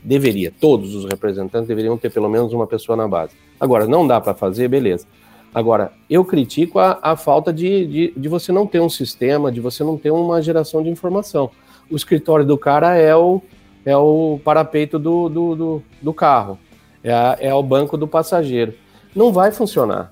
deveria. 0.04 0.54
Todos 0.62 0.93
os 0.93 1.06
representantes 1.06 1.67
deveriam 1.67 1.97
ter 1.97 2.12
pelo 2.12 2.30
menos 2.30 2.54
uma 2.54 2.67
pessoa 2.67 2.95
na 2.95 3.08
base. 3.08 3.34
Agora, 3.60 3.88
não 3.88 4.06
dá 4.06 4.21
para 4.21 4.36
fazer, 4.36 4.67
beleza. 4.67 5.08
Agora, 5.51 5.91
eu 6.08 6.23
critico 6.23 6.77
a, 6.77 6.99
a 7.01 7.15
falta 7.15 7.51
de, 7.51 7.88
de, 7.88 8.13
de, 8.15 8.30
você 8.30 8.51
não 8.51 8.67
ter 8.67 8.80
um 8.80 8.89
sistema, 8.89 9.51
de 9.51 9.60
você 9.60 9.84
não 9.84 9.97
ter 9.97 10.12
uma 10.12 10.41
geração 10.43 10.82
de 10.84 10.89
informação 10.89 11.49
o 11.91 11.95
escritório 11.95 12.45
do 12.45 12.58
cara 12.58 12.95
é 12.95 13.15
o, 13.15 13.41
é 13.86 13.95
o 13.95 14.39
parapeito 14.43 14.97
do, 14.97 15.27
do, 15.27 15.56
do, 15.56 15.84
do 16.01 16.13
carro, 16.13 16.58
é, 17.04 17.12
a, 17.12 17.38
é 17.39 17.54
o 17.54 17.62
banco 17.62 17.97
do 17.97 18.08
passageiro. 18.08 18.73
Não 19.15 19.32
vai 19.32 19.51
funcionar. 19.51 20.12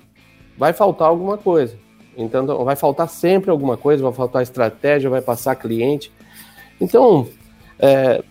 Vai 0.57 0.73
faltar 0.73 1.07
alguma 1.07 1.37
coisa. 1.37 1.77
Então, 2.17 2.45
vai 2.65 2.75
faltar 2.75 3.07
sempre 3.07 3.49
alguma 3.49 3.77
coisa, 3.77 4.03
vai 4.03 4.11
faltar 4.11 4.43
estratégia, 4.43 5.09
vai 5.09 5.21
passar 5.21 5.55
cliente. 5.55 6.11
Então, 6.81 7.29
é, 7.79 8.21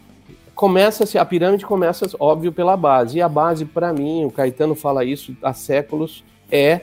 começa-se, 0.54 1.16
a 1.16 1.24
pirâmide 1.24 1.64
começa, 1.64 2.06
óbvio, 2.20 2.52
pela 2.52 2.76
base. 2.76 3.16
E 3.16 3.22
a 3.22 3.28
base, 3.28 3.64
para 3.64 3.92
mim, 3.94 4.26
o 4.26 4.30
Caetano 4.30 4.74
fala 4.74 5.04
isso 5.06 5.34
há 5.42 5.54
séculos, 5.54 6.22
é 6.50 6.82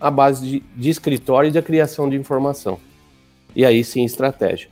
a 0.00 0.10
base 0.10 0.46
de, 0.46 0.64
de 0.74 0.88
escritório 0.88 1.48
e 1.48 1.52
da 1.52 1.60
criação 1.60 2.08
de 2.08 2.16
informação. 2.16 2.78
E 3.54 3.66
aí 3.66 3.84
sim, 3.84 4.04
estratégia. 4.04 4.70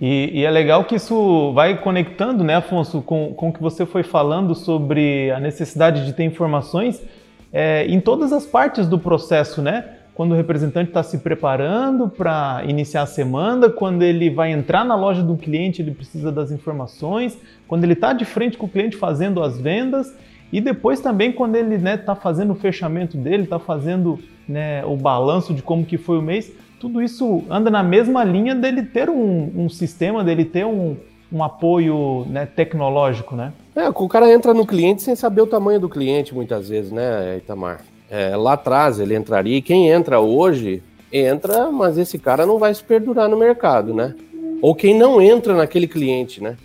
E, 0.00 0.30
e, 0.40 0.44
é 0.44 0.50
legal 0.50 0.84
que 0.84 0.96
isso 0.96 1.52
vai 1.52 1.76
conectando, 1.78 2.42
né, 2.42 2.54
Afonso, 2.54 3.02
com, 3.02 3.34
com 3.34 3.50
o 3.50 3.52
que 3.52 3.60
você 3.60 3.84
foi 3.84 4.02
falando 4.02 4.54
sobre 4.54 5.30
a 5.30 5.38
necessidade 5.38 6.06
de 6.06 6.14
ter 6.14 6.24
informações 6.24 7.02
é, 7.52 7.86
em 7.86 8.00
todas 8.00 8.32
as 8.32 8.46
partes 8.46 8.88
do 8.88 8.98
processo, 8.98 9.60
né? 9.60 9.84
Quando 10.14 10.32
o 10.32 10.34
representante 10.34 10.88
está 10.88 11.02
se 11.02 11.18
preparando 11.18 12.08
para 12.08 12.62
iniciar 12.66 13.02
a 13.02 13.06
semana, 13.06 13.70
quando 13.70 14.02
ele 14.02 14.30
vai 14.30 14.52
entrar 14.52 14.84
na 14.84 14.94
loja 14.94 15.22
do 15.22 15.36
cliente, 15.36 15.80
ele 15.80 15.92
precisa 15.92 16.30
das 16.30 16.50
informações, 16.50 17.38
quando 17.66 17.84
ele 17.84 17.94
está 17.94 18.12
de 18.12 18.24
frente 18.24 18.56
com 18.56 18.66
o 18.66 18.68
cliente 18.68 18.96
fazendo 18.96 19.42
as 19.42 19.58
vendas 19.58 20.14
e 20.52 20.60
depois 20.60 21.00
também 21.00 21.32
quando 21.32 21.56
ele 21.56 21.76
está 21.76 21.84
né, 21.84 21.96
tá 21.96 22.14
fazendo 22.14 22.52
o 22.52 22.56
fechamento 22.56 23.16
dele, 23.16 23.44
está 23.44 23.58
fazendo 23.58 24.18
né, 24.48 24.84
o 24.84 24.96
balanço 24.96 25.54
de 25.54 25.62
como 25.62 25.84
que 25.84 25.96
foi 25.96 26.18
o 26.18 26.22
mês, 26.22 26.52
tudo 26.80 27.02
isso 27.02 27.44
anda 27.50 27.70
na 27.70 27.82
mesma 27.82 28.24
linha 28.24 28.54
dele 28.54 28.82
ter 28.82 29.10
um, 29.10 29.52
um 29.54 29.68
sistema, 29.68 30.24
dele 30.24 30.46
ter 30.46 30.64
um, 30.64 30.96
um 31.30 31.44
apoio 31.44 32.24
né, 32.26 32.46
tecnológico, 32.46 33.36
né? 33.36 33.52
É, 33.76 33.88
o 33.88 34.08
cara 34.08 34.32
entra 34.32 34.54
no 34.54 34.66
cliente 34.66 35.02
sem 35.02 35.14
saber 35.14 35.42
o 35.42 35.46
tamanho 35.46 35.78
do 35.78 35.90
cliente, 35.90 36.34
muitas 36.34 36.70
vezes, 36.70 36.90
né, 36.90 37.36
Itamar? 37.36 37.82
É, 38.10 38.34
lá 38.34 38.54
atrás 38.54 38.98
ele 38.98 39.14
entraria, 39.14 39.58
e 39.58 39.62
quem 39.62 39.88
entra 39.90 40.18
hoje 40.20 40.82
entra, 41.12 41.70
mas 41.70 41.98
esse 41.98 42.18
cara 42.18 42.46
não 42.46 42.58
vai 42.58 42.74
se 42.74 42.82
perdurar 42.82 43.28
no 43.28 43.36
mercado, 43.36 43.92
né? 43.92 44.14
Ou 44.62 44.74
quem 44.74 44.96
não 44.96 45.20
entra 45.20 45.54
naquele 45.54 45.86
cliente, 45.86 46.42
né? 46.42 46.56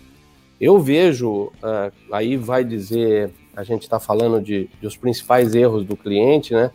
Eu 0.58 0.80
vejo, 0.80 1.52
uh, 1.62 1.92
aí 2.10 2.36
vai 2.36 2.64
dizer, 2.64 3.30
a 3.54 3.62
gente 3.62 3.82
está 3.82 4.00
falando 4.00 4.40
de, 4.40 4.70
de, 4.80 4.86
os 4.86 4.96
principais 4.96 5.54
erros 5.54 5.84
do 5.84 5.96
cliente, 5.96 6.54
né? 6.54 6.70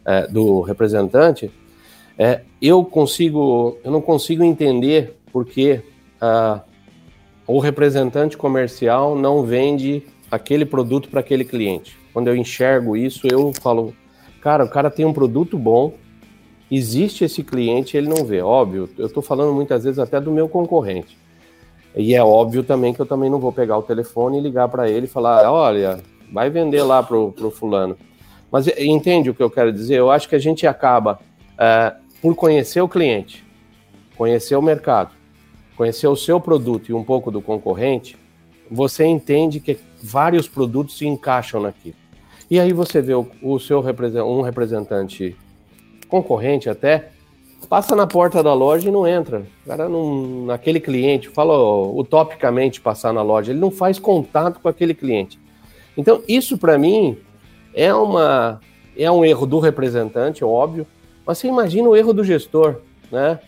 Uh, 0.00 0.32
do 0.32 0.60
representante. 0.62 1.50
É, 2.22 2.42
eu 2.60 2.84
consigo, 2.84 3.78
eu 3.82 3.90
não 3.90 4.02
consigo 4.02 4.44
entender 4.44 5.16
porque 5.32 5.80
uh, 6.20 6.60
o 7.46 7.58
representante 7.58 8.36
comercial 8.36 9.16
não 9.16 9.42
vende 9.42 10.02
aquele 10.30 10.66
produto 10.66 11.08
para 11.08 11.20
aquele 11.20 11.46
cliente. 11.46 11.96
Quando 12.12 12.28
eu 12.28 12.36
enxergo 12.36 12.94
isso, 12.94 13.26
eu 13.26 13.54
falo, 13.62 13.94
cara, 14.42 14.66
o 14.66 14.68
cara 14.68 14.90
tem 14.90 15.06
um 15.06 15.14
produto 15.14 15.56
bom, 15.56 15.94
existe 16.70 17.24
esse 17.24 17.42
cliente, 17.42 17.96
ele 17.96 18.10
não 18.10 18.22
vê. 18.22 18.42
Óbvio, 18.42 18.90
eu 18.98 19.06
estou 19.06 19.22
falando 19.22 19.54
muitas 19.54 19.84
vezes 19.84 19.98
até 19.98 20.20
do 20.20 20.30
meu 20.30 20.46
concorrente. 20.46 21.16
E 21.96 22.14
é 22.14 22.22
óbvio 22.22 22.62
também 22.62 22.92
que 22.92 23.00
eu 23.00 23.06
também 23.06 23.30
não 23.30 23.40
vou 23.40 23.50
pegar 23.50 23.78
o 23.78 23.82
telefone 23.82 24.36
e 24.36 24.42
ligar 24.42 24.68
para 24.68 24.90
ele 24.90 25.06
e 25.06 25.08
falar, 25.08 25.50
olha, 25.50 26.02
vai 26.30 26.50
vender 26.50 26.82
lá 26.82 27.02
pro, 27.02 27.32
pro 27.32 27.50
fulano. 27.50 27.96
Mas 28.52 28.68
entende 28.76 29.30
o 29.30 29.34
que 29.34 29.42
eu 29.42 29.50
quero 29.50 29.72
dizer? 29.72 29.94
Eu 29.94 30.10
acho 30.10 30.28
que 30.28 30.36
a 30.36 30.38
gente 30.38 30.66
acaba 30.66 31.18
é, 31.58 31.94
por 32.20 32.34
conhecer 32.34 32.80
o 32.80 32.88
cliente, 32.88 33.44
conhecer 34.16 34.56
o 34.56 34.62
mercado, 34.62 35.12
conhecer 35.76 36.06
o 36.06 36.16
seu 36.16 36.40
produto 36.40 36.90
e 36.90 36.94
um 36.94 37.02
pouco 37.02 37.30
do 37.30 37.40
concorrente, 37.40 38.16
você 38.70 39.04
entende 39.04 39.60
que 39.60 39.78
vários 40.02 40.46
produtos 40.46 40.98
se 40.98 41.06
encaixam 41.06 41.60
naquilo. 41.60 41.96
E 42.50 42.58
aí 42.60 42.72
você 42.72 43.00
vê 43.00 43.14
o, 43.14 43.26
o 43.42 43.58
seu 43.58 43.80
um 43.80 44.40
representante 44.42 45.36
concorrente 46.08 46.68
até, 46.68 47.10
passa 47.68 47.94
na 47.94 48.06
porta 48.06 48.42
da 48.42 48.52
loja 48.52 48.88
e 48.88 48.92
não 48.92 49.06
entra. 49.06 49.46
O 49.64 49.68
cara 49.68 49.88
não, 49.88 50.46
naquele 50.46 50.80
cliente, 50.80 51.28
fala 51.28 51.56
utopicamente 51.92 52.80
passar 52.80 53.12
na 53.12 53.22
loja, 53.22 53.52
ele 53.52 53.60
não 53.60 53.70
faz 53.70 53.98
contato 53.98 54.60
com 54.60 54.68
aquele 54.68 54.94
cliente. 54.94 55.38
Então, 55.96 56.22
isso 56.28 56.58
para 56.58 56.78
mim 56.78 57.16
é 57.74 57.92
uma 57.94 58.60
é 58.96 59.10
um 59.10 59.24
erro 59.24 59.46
do 59.46 59.60
representante, 59.60 60.44
óbvio, 60.44 60.86
mas 61.30 61.38
você 61.38 61.46
imagina 61.46 61.88
o 61.88 61.94
erro 61.94 62.12
do 62.12 62.24
gestor, 62.24 62.80
né? 63.08 63.38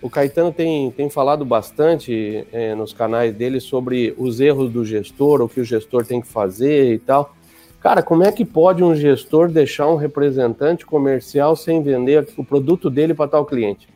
O 0.00 0.08
Caetano 0.08 0.50
tem, 0.50 0.90
tem 0.90 1.10
falado 1.10 1.44
bastante 1.44 2.46
é, 2.50 2.74
nos 2.74 2.94
canais 2.94 3.34
dele 3.34 3.60
sobre 3.60 4.14
os 4.16 4.40
erros 4.40 4.72
do 4.72 4.86
gestor, 4.86 5.42
o 5.42 5.48
que 5.48 5.60
o 5.60 5.64
gestor 5.64 6.06
tem 6.06 6.22
que 6.22 6.26
fazer 6.26 6.94
e 6.94 6.98
tal. 6.98 7.34
Cara, 7.78 8.02
como 8.02 8.24
é 8.24 8.32
que 8.32 8.42
pode 8.42 8.82
um 8.82 8.94
gestor 8.94 9.50
deixar 9.50 9.86
um 9.86 9.96
representante 9.96 10.86
comercial 10.86 11.54
sem 11.54 11.82
vender 11.82 12.26
o 12.38 12.42
produto 12.42 12.88
dele 12.88 13.12
para 13.12 13.28
tal 13.28 13.44
cliente? 13.44 13.86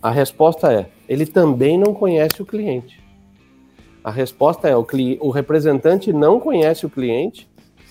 A 0.00 0.12
resposta 0.12 0.72
é: 0.72 0.86
ele 1.08 1.26
também 1.26 1.76
não 1.76 1.92
conhece 1.92 2.40
o 2.40 2.46
cliente. 2.46 3.02
A 4.04 4.12
resposta 4.12 4.68
é: 4.68 4.76
o, 4.76 4.84
cli 4.84 5.18
o 5.20 5.30
representante 5.30 6.12
não 6.12 6.38
conhece 6.38 6.86
o 6.86 6.90
cliente 6.90 7.48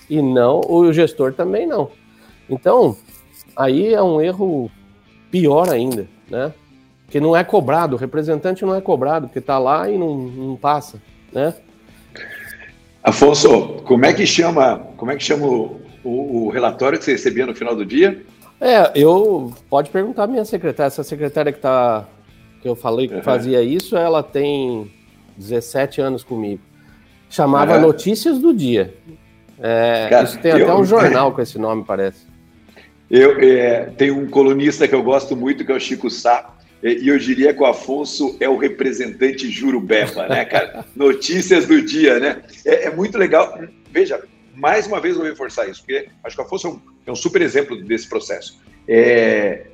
e 0.08 0.22
não 0.22 0.62
o 0.66 0.90
gestor 0.90 1.34
também 1.34 1.66
não. 1.66 1.90
Então, 2.48 2.96
aí 3.54 3.92
é 3.92 4.02
um 4.02 4.22
erro 4.22 4.70
pior 5.30 5.70
ainda, 5.70 6.06
né? 6.30 6.52
Que 7.08 7.20
não 7.20 7.36
é 7.36 7.44
cobrado, 7.44 7.94
o 7.94 7.98
representante 7.98 8.64
não 8.64 8.74
é 8.74 8.80
cobrado, 8.80 9.26
porque 9.26 9.38
está 9.38 9.58
lá 9.58 9.88
e 9.88 9.96
não, 9.96 10.16
não 10.16 10.56
passa, 10.56 11.00
né? 11.32 11.54
Afonso, 13.02 13.82
como 13.84 14.04
é 14.04 14.12
que 14.12 14.26
chama, 14.26 14.78
como 14.96 15.12
é 15.12 15.16
que 15.16 15.22
chama 15.22 15.46
o, 15.46 15.80
o, 16.02 16.46
o 16.46 16.48
relatório 16.48 16.98
que 16.98 17.04
você 17.04 17.12
recebia 17.12 17.46
no 17.46 17.54
final 17.54 17.76
do 17.76 17.86
dia? 17.86 18.20
É, 18.60 18.90
eu 18.94 19.52
pode 19.70 19.90
perguntar 19.90 20.24
à 20.24 20.26
minha 20.26 20.44
secretária, 20.44 20.88
essa 20.88 21.04
secretária 21.04 21.52
que 21.52 21.60
tá 21.60 22.04
que 22.60 22.68
eu 22.68 22.74
falei 22.74 23.06
que 23.06 23.14
uhum. 23.14 23.22
fazia 23.22 23.62
isso, 23.62 23.96
ela 23.96 24.22
tem 24.22 24.90
17 25.36 26.00
anos 26.00 26.24
comigo. 26.24 26.60
Chamava 27.28 27.76
uhum. 27.76 27.82
Notícias 27.82 28.38
do 28.38 28.52
Dia. 28.52 28.94
É, 29.60 30.08
Cara, 30.10 30.24
isso 30.24 30.38
tem 30.40 30.52
eu, 30.52 30.64
até 30.64 30.74
um 30.74 30.82
jornal 30.84 31.32
com 31.32 31.40
esse 31.40 31.58
nome, 31.58 31.84
parece. 31.84 32.26
Eu 33.10 33.40
é, 33.40 33.86
tenho 33.96 34.18
um 34.18 34.28
colunista 34.28 34.86
que 34.88 34.94
eu 34.94 35.02
gosto 35.02 35.36
muito, 35.36 35.64
que 35.64 35.70
é 35.70 35.74
o 35.74 35.80
Chico 35.80 36.10
Sá, 36.10 36.56
e 36.82 37.08
eu 37.08 37.18
diria 37.18 37.54
que 37.54 37.60
o 37.60 37.66
Afonso 37.66 38.36
é 38.38 38.48
o 38.48 38.56
representante 38.56 39.50
Jurubeba, 39.50 40.28
né, 40.28 40.44
cara? 40.44 40.84
Notícias 40.94 41.66
do 41.66 41.80
dia, 41.82 42.18
né? 42.20 42.42
É, 42.64 42.84
é, 42.84 42.90
muito 42.90 43.16
legal. 43.16 43.58
Veja, 43.90 44.22
mais 44.54 44.86
uma 44.86 45.00
vez 45.00 45.16
vou 45.16 45.24
reforçar 45.24 45.66
isso, 45.68 45.80
porque 45.80 46.08
acho 46.22 46.36
que 46.36 46.42
o 46.42 46.44
Afonso 46.44 46.66
é 46.66 46.70
um, 46.70 46.80
é 47.06 47.12
um 47.12 47.16
super 47.16 47.42
exemplo 47.42 47.82
desse 47.82 48.08
processo. 48.08 48.60
É, 48.86 49.66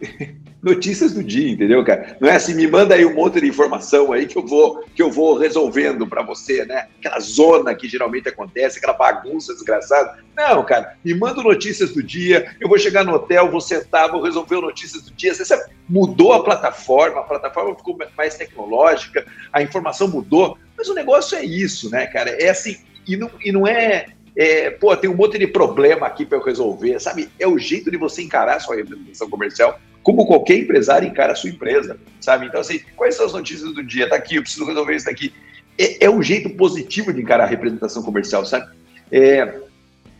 notícias 0.66 1.12
do 1.12 1.22
dia, 1.22 1.52
entendeu, 1.52 1.84
cara? 1.84 2.16
Não 2.20 2.28
é 2.28 2.34
assim, 2.34 2.52
me 2.52 2.66
manda 2.66 2.96
aí 2.96 3.06
um 3.06 3.14
monte 3.14 3.40
de 3.40 3.46
informação 3.46 4.12
aí 4.12 4.26
que 4.26 4.36
eu 4.36 4.44
vou 4.44 4.84
que 4.92 5.00
eu 5.00 5.12
vou 5.12 5.38
resolvendo 5.38 6.08
para 6.08 6.24
você, 6.24 6.64
né? 6.64 6.88
Aquela 6.98 7.20
zona 7.20 7.72
que 7.72 7.88
geralmente 7.88 8.28
acontece, 8.28 8.78
aquela 8.78 8.92
bagunça 8.92 9.54
desgraçada. 9.54 10.18
Não, 10.36 10.64
cara, 10.64 10.96
me 11.04 11.14
manda 11.14 11.40
notícias 11.40 11.92
do 11.92 12.02
dia, 12.02 12.56
eu 12.60 12.68
vou 12.68 12.78
chegar 12.78 13.04
no 13.04 13.14
hotel, 13.14 13.48
vou 13.48 13.60
sentar, 13.60 14.10
vou 14.10 14.20
resolver 14.20 14.60
notícias 14.60 15.04
do 15.04 15.12
dia. 15.12 15.32
Você 15.32 15.44
sabe, 15.44 15.70
mudou 15.88 16.32
a 16.32 16.42
plataforma, 16.42 17.20
a 17.20 17.24
plataforma 17.24 17.76
ficou 17.76 17.96
mais 18.16 18.34
tecnológica, 18.34 19.24
a 19.52 19.62
informação 19.62 20.08
mudou, 20.08 20.58
mas 20.76 20.88
o 20.88 20.94
negócio 20.94 21.38
é 21.38 21.44
isso, 21.44 21.88
né, 21.90 22.08
cara? 22.08 22.30
É 22.30 22.48
assim, 22.48 22.76
e 23.06 23.16
não, 23.16 23.30
e 23.40 23.52
não 23.52 23.68
é 23.68 24.06
é, 24.36 24.70
pô, 24.70 24.94
tem 24.96 25.08
um 25.08 25.16
monte 25.16 25.38
de 25.38 25.46
problema 25.46 26.06
aqui 26.06 26.26
para 26.26 26.36
eu 26.36 26.42
resolver, 26.42 27.00
sabe? 27.00 27.30
É 27.38 27.48
o 27.48 27.58
jeito 27.58 27.90
de 27.90 27.96
você 27.96 28.22
encarar 28.22 28.56
a 28.56 28.60
sua 28.60 28.76
representação 28.76 29.30
comercial, 29.30 29.80
como 30.02 30.26
qualquer 30.26 30.58
empresário 30.58 31.08
encara 31.08 31.32
a 31.32 31.34
sua 31.34 31.48
empresa, 31.48 31.98
sabe? 32.20 32.46
Então, 32.46 32.60
assim, 32.60 32.80
quais 32.94 33.14
são 33.14 33.24
as 33.24 33.32
notícias 33.32 33.72
do 33.72 33.82
dia? 33.82 34.08
Tá 34.08 34.16
aqui, 34.16 34.36
eu 34.36 34.42
preciso 34.42 34.66
resolver 34.66 34.94
isso 34.94 35.06
daqui. 35.06 35.32
É, 35.78 36.04
é 36.04 36.10
um 36.10 36.22
jeito 36.22 36.50
positivo 36.50 37.12
de 37.12 37.22
encarar 37.22 37.44
a 37.44 37.48
representação 37.48 38.02
comercial, 38.02 38.44
sabe? 38.44 38.70
É, 39.10 39.60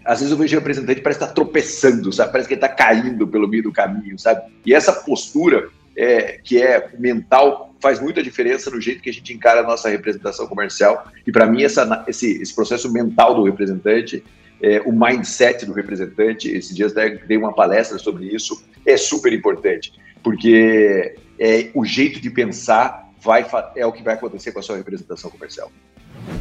às 0.02 0.20
vezes 0.20 0.30
eu 0.30 0.38
vejo 0.38 0.56
o 0.56 0.60
representante 0.60 1.02
parece 1.02 1.18
estar 1.18 1.28
tá 1.28 1.34
tropeçando, 1.34 2.10
sabe? 2.10 2.32
Parece 2.32 2.48
que 2.48 2.54
ele 2.54 2.64
está 2.64 2.74
caindo 2.74 3.28
pelo 3.28 3.46
meio 3.46 3.64
do 3.64 3.72
caminho, 3.72 4.18
sabe? 4.18 4.42
E 4.64 4.72
essa 4.72 4.92
postura 4.92 5.68
é, 5.96 6.38
que 6.42 6.60
é 6.60 6.90
mental 6.98 7.74
faz 7.80 8.00
muita 8.00 8.22
diferença 8.22 8.70
no 8.70 8.80
jeito 8.80 9.02
que 9.02 9.10
a 9.10 9.12
gente 9.12 9.32
encara 9.32 9.60
a 9.60 9.62
nossa 9.62 9.88
representação 9.88 10.46
comercial. 10.46 11.06
E 11.26 11.32
para 11.32 11.46
mim, 11.46 11.62
essa, 11.62 12.04
esse, 12.08 12.40
esse 12.42 12.54
processo 12.54 12.92
mental 12.92 13.34
do 13.34 13.44
representante, 13.44 14.24
é, 14.62 14.80
o 14.80 14.92
mindset 14.92 15.64
do 15.66 15.72
representante, 15.72 16.48
esses 16.48 16.74
dias 16.74 16.92
dei 16.92 17.36
uma 17.36 17.52
palestra 17.52 17.98
sobre 17.98 18.26
isso, 18.26 18.64
é 18.84 18.96
super 18.96 19.32
importante, 19.32 19.92
porque 20.22 21.16
é, 21.38 21.70
o 21.74 21.84
jeito 21.84 22.20
de 22.20 22.30
pensar 22.30 23.10
vai, 23.20 23.46
é 23.74 23.84
o 23.84 23.92
que 23.92 24.02
vai 24.02 24.14
acontecer 24.14 24.52
com 24.52 24.58
a 24.58 24.62
sua 24.62 24.76
representação 24.76 25.30
comercial. 25.30 25.70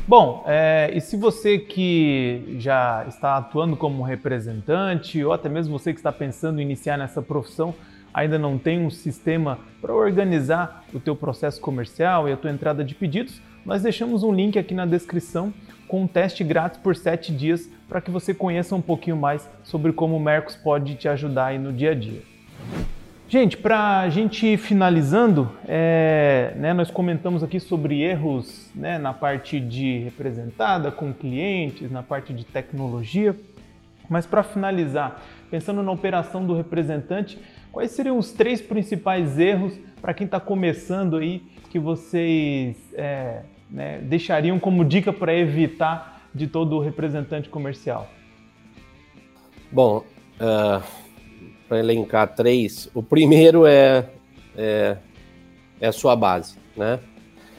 Bom, 0.08 0.44
é, 0.48 0.92
e 0.94 1.02
se 1.02 1.18
você 1.18 1.60
que 1.60 2.56
já 2.60 3.06
está 3.08 3.38
atuando 3.38 3.76
como 3.76 4.04
representante, 4.04 5.24
ou 5.24 5.34
até 5.34 5.50
mesmo 5.50 5.78
você 5.78 5.94
que 5.94 6.00
está 6.00 6.12
pensando 6.12 6.60
em 6.60 6.64
iniciar 6.64 6.98
nessa 6.98 7.22
profissão, 7.22 7.76
ainda 8.16 8.40
não 8.40 8.58
tem 8.58 8.80
um 8.80 8.90
sistema 8.90 9.60
para 9.82 9.94
organizar 9.94 10.86
o 10.94 11.02
teu 11.02 11.18
processo 11.18 11.60
comercial 11.60 12.30
e 12.30 12.32
a 12.32 12.38
tua 12.38 12.50
entrada 12.50 12.82
de 12.82 12.96
pedidos, 12.96 13.42
nós 13.66 13.84
deixamos 13.84 14.24
um 14.24 14.34
link 14.34 14.58
aqui 14.58 14.74
na 14.74 14.86
descrição 14.86 15.54
com 15.86 16.04
um 16.04 16.08
teste 16.08 16.42
grátis 16.42 16.80
por 16.80 16.96
7 16.96 17.34
dias 17.34 17.70
para 17.90 18.00
que 18.00 18.10
você 18.10 18.34
conheça 18.34 18.74
um 18.74 18.82
pouquinho 18.82 19.18
mais 19.18 19.50
sobre 19.64 19.92
como 19.92 20.16
o 20.16 20.20
Mercos 20.20 20.56
pode 20.56 20.96
te 20.96 21.10
ajudar 21.10 21.48
aí 21.48 21.60
no 21.60 21.74
dia 21.74 21.92
a 21.92 21.94
dia. 21.94 22.22
Gente, 23.28 23.58
para 23.58 24.00
a 24.00 24.10
gente 24.10 24.46
ir 24.46 24.58
finalizando, 24.58 25.52
é, 25.68 26.54
né, 26.56 26.74
nós 26.74 26.90
comentamos 26.90 27.44
aqui 27.44 27.60
sobre 27.60 28.02
erros 28.02 28.72
né, 28.74 28.98
na 28.98 29.14
parte 29.14 29.60
de 29.60 30.00
representada 30.00 30.90
com 30.90 31.12
clientes, 31.12 31.92
na 31.92 32.02
parte 32.02 32.34
de 32.34 32.46
tecnologia, 32.46 33.36
mas 34.08 34.26
para 34.26 34.44
finalizar, 34.44 35.22
pensando 35.50 35.82
na 35.84 35.92
operação 35.92 36.46
do 36.46 36.56
representante, 36.56 37.40
Quais 37.76 37.92
seriam 37.92 38.18
os 38.18 38.32
três 38.32 38.62
principais 38.62 39.38
erros 39.38 39.74
para 40.02 40.14
quem 40.14 40.24
está 40.24 40.40
começando 40.40 41.18
aí 41.18 41.44
que 41.70 41.78
vocês 41.78 42.78
é, 42.94 43.42
né, 43.70 44.00
deixariam 44.00 44.58
como 44.58 44.86
dica 44.86 45.12
para 45.12 45.36
evitar 45.36 46.22
de 46.34 46.48
todo 46.48 46.80
representante 46.80 47.50
comercial? 47.50 48.10
Bom, 49.70 50.06
uh, 50.40 50.78
é, 50.80 50.82
para 51.68 51.80
elencar 51.80 52.34
três, 52.34 52.90
o 52.94 53.04
primeiro 53.04 53.66
é, 53.66 54.08
é, 54.56 54.98
é 55.82 55.88
a 55.88 55.92
sua 55.92 56.16
base, 56.16 56.58
né? 56.78 56.98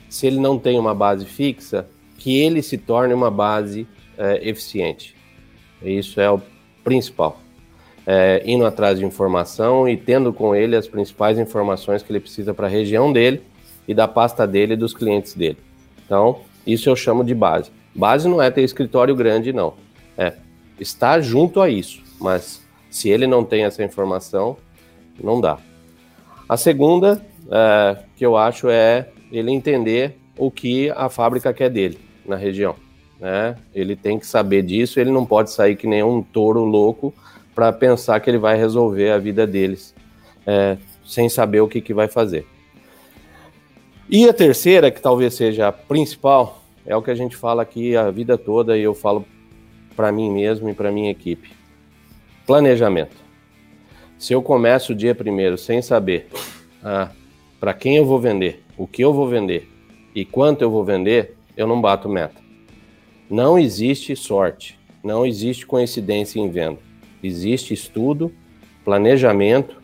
Se 0.09 0.27
ele 0.27 0.41
não 0.41 0.59
tem 0.59 0.79
uma 0.79 0.95
base 0.95 1.27
fixa, 1.27 1.87
que 2.17 2.39
ele 2.39 2.63
se 2.63 2.79
torne 2.79 3.13
uma 3.13 3.31
base 3.31 3.87
é, 4.17 4.49
eficiente. 4.49 5.15
Isso 5.83 6.19
é 6.19 6.31
o 6.31 6.41
principal 6.83 7.39
é, 8.07 8.43
indo 8.47 8.65
atrás 8.65 8.99
de 8.99 9.05
informação 9.05 9.89
e 9.89 9.97
tendo 9.97 10.33
com 10.33 10.55
ele 10.55 10.77
as 10.77 10.87
principais 10.87 11.39
informações 11.39 12.03
que 12.03 12.13
ele 12.13 12.21
precisa 12.21 12.55
para 12.55 12.67
a 12.67 12.71
região 12.71 13.13
dele 13.13 13.43
e 13.89 13.93
da 13.93 14.07
pasta 14.07 14.47
dele 14.47 14.75
e 14.75 14.77
dos 14.77 14.95
clientes 14.95 15.35
dele. 15.35 15.59
Então, 16.05 16.41
isso 16.67 16.89
eu 16.89 16.95
chamo 16.95 17.25
de 17.25 17.35
base. 17.35 17.71
Base 17.95 18.29
não 18.29 18.41
é 18.41 18.51
ter 18.51 18.63
escritório 18.63 19.15
grande, 19.17 19.53
não. 19.53 19.75
É 20.17 20.35
estar 20.79 21.21
junto 21.21 21.61
a 21.61 21.69
isso. 21.69 22.03
Mas 22.21 22.63
se 22.91 23.09
ele 23.09 23.27
não 23.27 23.45
tem 23.45 23.65
essa 23.65 23.83
informação, 23.83 24.57
não 25.23 25.41
dá. 25.41 25.59
A 26.49 26.57
segunda, 26.57 27.21
é, 27.51 27.99
que 28.17 28.25
eu 28.25 28.37
acho, 28.37 28.69
é 28.69 29.09
ele 29.33 29.51
entender 29.51 30.17
o 30.39 30.51
que 30.51 30.91
a 30.91 31.09
fábrica 31.09 31.53
quer 31.53 31.71
dele 31.71 31.99
na 32.25 32.37
região. 32.37 32.77
Né? 33.19 33.57
Ele 33.75 33.97
tem 33.97 34.19
que 34.19 34.27
saber 34.27 34.63
disso, 34.63 35.01
ele 35.01 35.11
não 35.11 35.25
pode 35.25 35.51
sair 35.51 35.75
que 35.75 35.87
nem 35.87 36.03
um 36.03 36.23
touro 36.23 36.65
louco 36.65 37.13
para 37.57 37.73
pensar 37.73 38.21
que 38.21 38.29
ele 38.29 38.37
vai 38.37 38.55
resolver 38.59 39.11
a 39.11 39.19
vida 39.19 39.47
deles 39.47 39.95
é, 40.47 40.77
sem 41.03 41.27
saber 41.27 41.63
o 41.63 41.69
que, 41.69 41.81
que 41.81 41.95
vai 41.95 42.07
fazer. 42.07 42.47
E 44.11 44.29
a 44.29 44.33
terceira, 44.35 44.91
que 44.91 45.01
talvez 45.01 45.33
seja 45.33 45.69
a 45.69 45.73
principal, 45.73 46.63
é 46.85 46.95
o 46.95 47.01
que 47.01 47.11
a 47.11 47.15
gente 47.15 47.35
fala 47.35 47.63
aqui 47.63 47.97
a 47.97 48.11
vida 48.11 48.37
toda 48.37 48.77
e 48.77 48.83
eu 48.83 48.95
falo 48.95 49.25
para 49.97 50.13
mim 50.13 50.31
mesmo 50.31 50.69
e 50.69 50.75
para 50.75 50.93
minha 50.93 51.11
equipe: 51.11 51.51
planejamento. 52.47 53.17
Se 54.19 54.35
eu 54.35 54.43
começo 54.43 54.93
o 54.93 54.95
dia 54.95 55.15
primeiro 55.15 55.57
sem 55.57 55.81
saber 55.81 56.29
ah, 56.85 57.11
para 57.59 57.73
quem 57.73 57.97
eu 57.97 58.05
vou 58.05 58.21
vender, 58.21 58.63
o 58.77 58.87
que 58.87 59.03
eu 59.03 59.15
vou 59.15 59.29
vender 59.29 59.67
e 60.15 60.27
quanto 60.27 60.61
eu 60.61 60.71
vou 60.71 60.85
vender, 60.85 61.37
eu 61.57 61.67
não 61.67 61.81
bato 61.81 62.07
meta. 62.07 62.41
Não 63.31 63.59
existe 63.59 64.15
sorte, 64.15 64.79
não 65.03 65.25
existe 65.25 65.67
coincidência 65.67 66.39
em 66.39 66.51
venda. 66.51 66.86
Existe 67.27 67.75
estudo, 67.75 68.33
planejamento 68.85 69.77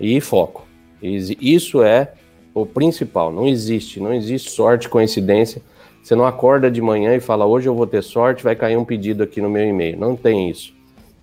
e 0.00 0.20
foco. 0.20 0.66
Isso 1.00 1.82
é 1.82 2.12
o 2.54 2.66
principal. 2.66 3.32
Não 3.32 3.46
existe, 3.46 4.00
não 4.00 4.12
existe 4.12 4.50
sorte, 4.50 4.88
coincidência. 4.88 5.62
Você 6.02 6.14
não 6.14 6.26
acorda 6.26 6.70
de 6.70 6.82
manhã 6.82 7.14
e 7.14 7.20
fala 7.20 7.46
hoje 7.46 7.68
eu 7.68 7.74
vou 7.74 7.86
ter 7.86 8.02
sorte, 8.02 8.42
vai 8.42 8.56
cair 8.56 8.76
um 8.76 8.84
pedido 8.84 9.22
aqui 9.22 9.40
no 9.40 9.48
meu 9.48 9.64
e-mail. 9.64 9.98
Não 9.98 10.16
tem 10.16 10.50
isso. 10.50 10.74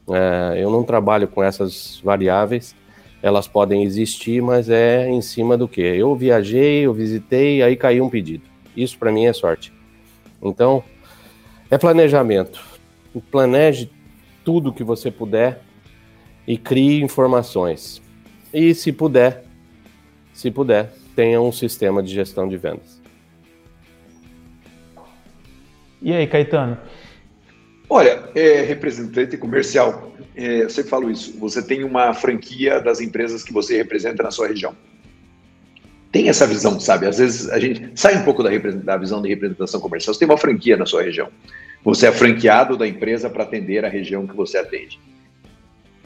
É, 0.10 0.62
eu 0.62 0.72
não 0.72 0.84
trabalho 0.84 1.28
com 1.28 1.44
essas 1.44 2.02
variáveis. 2.04 2.76
Elas 3.22 3.48
podem 3.48 3.84
existir, 3.84 4.42
mas 4.42 4.70
é 4.70 5.10
em 5.10 5.22
cima 5.22 5.58
do 5.58 5.68
que? 5.68 5.82
Eu 5.82 6.16
viajei, 6.16 6.86
eu 6.86 6.94
visitei, 6.94 7.62
aí 7.62 7.76
caiu 7.76 8.06
um 8.06 8.10
pedido. 8.10 8.44
Isso 8.76 8.98
para 8.98 9.12
mim 9.12 9.26
é 9.26 9.34
sorte. 9.34 9.74
Então, 10.42 10.82
é 11.70 11.78
planejamento. 11.78 12.62
Planeje 13.30 13.92
tudo 14.50 14.74
que 14.74 14.84
você 14.84 15.12
puder 15.12 15.62
e 16.48 16.58
crie 16.58 17.04
informações. 17.04 18.02
E 18.52 18.74
se 18.74 18.92
puder, 18.92 19.44
se 20.34 20.50
puder, 20.50 20.92
tenha 21.16 21.40
um 21.40 21.52
sistema 21.52 22.02
de 22.02 22.12
gestão 22.12 22.48
de 22.48 22.58
vendas. 22.58 23.00
E 26.02 26.12
aí, 26.12 26.26
Caetano? 26.26 26.80
Olha, 27.88 28.24
é, 28.34 28.62
representante 28.62 29.38
comercial, 29.38 30.14
é, 30.36 30.64
eu 30.64 30.70
sempre 30.72 30.90
falo 30.90 31.12
isso. 31.12 31.38
Você 31.38 31.62
tem 31.62 31.84
uma 31.84 32.12
franquia 32.16 32.80
das 32.80 33.00
empresas 33.00 33.44
que 33.44 33.54
você 33.54 33.78
representa 33.78 34.24
na 34.24 34.32
sua 34.32 34.48
região. 34.48 34.76
Tem 36.12 36.28
essa 36.28 36.48
visão, 36.48 36.80
sabe? 36.80 37.06
Às 37.06 37.20
vezes 37.20 37.48
a 37.52 37.60
gente 37.60 37.92
sai 37.94 38.18
um 38.18 38.24
pouco 38.24 38.42
da, 38.42 38.50
da 38.84 38.98
visão 38.98 39.22
de 39.22 39.30
representação 39.30 39.80
comercial. 39.80 40.12
Você 40.12 40.20
tem 40.20 40.28
uma 40.28 40.40
franquia 40.40 40.76
na 40.76 40.88
sua 40.88 41.04
região. 41.04 41.30
Você 41.84 42.08
é 42.08 42.12
franqueado 42.12 42.76
da 42.76 42.88
empresa 42.88 43.30
para 43.30 43.44
atender 43.44 43.86
a 43.86 43.90
região 43.90 44.28
que 44.28 44.36
você 44.36 44.58
atende. 44.58 45.00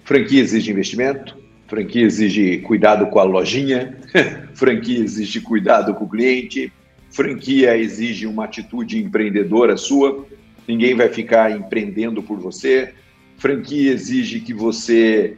Franquia 0.04 0.42
exige 0.42 0.72
investimento, 0.72 1.38
franquia 1.68 2.04
exige 2.04 2.60
cuidado 2.60 3.08
com 3.08 3.20
a 3.20 3.24
lojinha, 3.24 3.98
franquia 4.54 5.00
exige 5.00 5.42
cuidado 5.42 5.94
com 5.94 6.06
o 6.06 6.10
cliente, 6.10 6.72
franquia 7.10 7.78
exige 7.78 8.28
uma 8.28 8.46
atitude 8.46 9.02
empreendedora 9.02 9.78
sua, 9.78 10.26
ninguém 10.68 10.96
vai 10.96 11.10
ficar 11.10 11.52
empreendendo 11.52 12.22
por 12.22 12.40
você. 12.40 12.94
Franquia 13.38 13.92
exige 13.92 14.40
que 14.40 14.54
você 14.54 15.36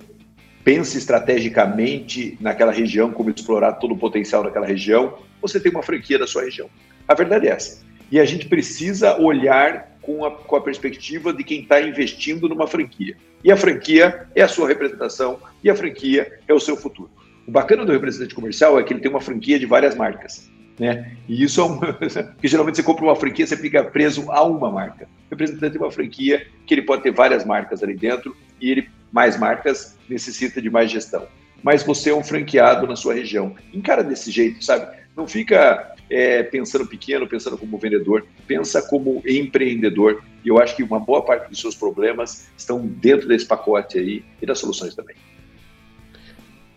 pense 0.63 0.97
estrategicamente 0.97 2.37
naquela 2.41 2.71
região, 2.71 3.11
como 3.11 3.29
explorar 3.29 3.73
todo 3.73 3.93
o 3.93 3.97
potencial 3.97 4.43
daquela 4.43 4.65
região. 4.65 5.19
Você 5.41 5.59
tem 5.59 5.71
uma 5.71 5.83
franquia 5.83 6.17
da 6.17 6.27
sua 6.27 6.43
região. 6.43 6.69
A 7.07 7.13
verdade 7.13 7.47
é 7.47 7.51
essa. 7.51 7.85
E 8.11 8.19
a 8.19 8.25
gente 8.25 8.47
precisa 8.47 9.19
olhar 9.19 9.94
com 10.05 10.23
a, 10.23 10.31
com 10.31 10.55
a 10.55 10.61
perspectiva 10.61 11.33
de 11.33 11.43
quem 11.43 11.61
está 11.61 11.81
investindo 11.81 12.47
numa 12.47 12.67
franquia. 12.67 13.17
E 13.43 13.51
a 13.51 13.57
franquia 13.57 14.27
é 14.35 14.43
a 14.43 14.47
sua 14.47 14.67
representação 14.67 15.39
e 15.63 15.69
a 15.69 15.75
franquia 15.75 16.39
é 16.47 16.53
o 16.53 16.59
seu 16.59 16.77
futuro. 16.77 17.09
O 17.47 17.51
bacana 17.51 17.83
do 17.83 17.91
representante 17.91 18.35
comercial 18.35 18.79
é 18.79 18.83
que 18.83 18.93
ele 18.93 19.01
tem 19.01 19.09
uma 19.09 19.19
franquia 19.19 19.57
de 19.57 19.65
várias 19.65 19.95
marcas. 19.95 20.49
Né? 20.79 21.11
E 21.27 21.43
isso 21.43 21.59
é 21.59 21.63
um. 21.63 21.79
Porque 22.35 22.47
geralmente 22.47 22.75
você 22.75 22.83
compra 22.83 23.05
uma 23.05 23.15
franquia, 23.15 23.47
você 23.47 23.57
fica 23.57 23.83
preso 23.83 24.31
a 24.31 24.43
uma 24.43 24.71
marca. 24.71 25.05
O 25.05 25.31
representante 25.31 25.71
tem 25.71 25.81
uma 25.81 25.91
franquia 25.91 26.45
que 26.67 26.73
ele 26.73 26.83
pode 26.83 27.01
ter 27.01 27.11
várias 27.11 27.43
marcas 27.43 27.81
ali 27.81 27.95
dentro 27.95 28.35
e 28.61 28.69
ele, 28.69 28.89
mais 29.11 29.39
marcas, 29.39 29.97
necessita 30.07 30.61
de 30.61 30.69
mais 30.69 30.91
gestão. 30.91 31.27
Mas 31.63 31.81
você 31.81 32.11
é 32.11 32.15
um 32.15 32.23
franqueado 32.23 32.85
na 32.85 32.95
sua 32.95 33.15
região. 33.15 33.55
Encara 33.73 34.03
desse 34.03 34.29
jeito, 34.29 34.63
sabe? 34.63 34.95
Não 35.15 35.27
fica 35.27 35.94
é, 36.09 36.43
pensando 36.43 36.85
pequeno, 36.85 37.27
pensando 37.27 37.57
como 37.57 37.77
vendedor, 37.77 38.25
pensa 38.47 38.81
como 38.81 39.21
empreendedor. 39.25 40.23
E 40.43 40.49
eu 40.49 40.59
acho 40.59 40.75
que 40.75 40.83
uma 40.83 40.99
boa 40.99 41.23
parte 41.23 41.49
dos 41.49 41.59
seus 41.59 41.75
problemas 41.75 42.47
estão 42.57 42.85
dentro 42.85 43.27
desse 43.27 43.45
pacote 43.45 43.97
aí 43.97 44.23
e 44.41 44.45
das 44.45 44.59
soluções 44.59 44.95
também. 44.95 45.15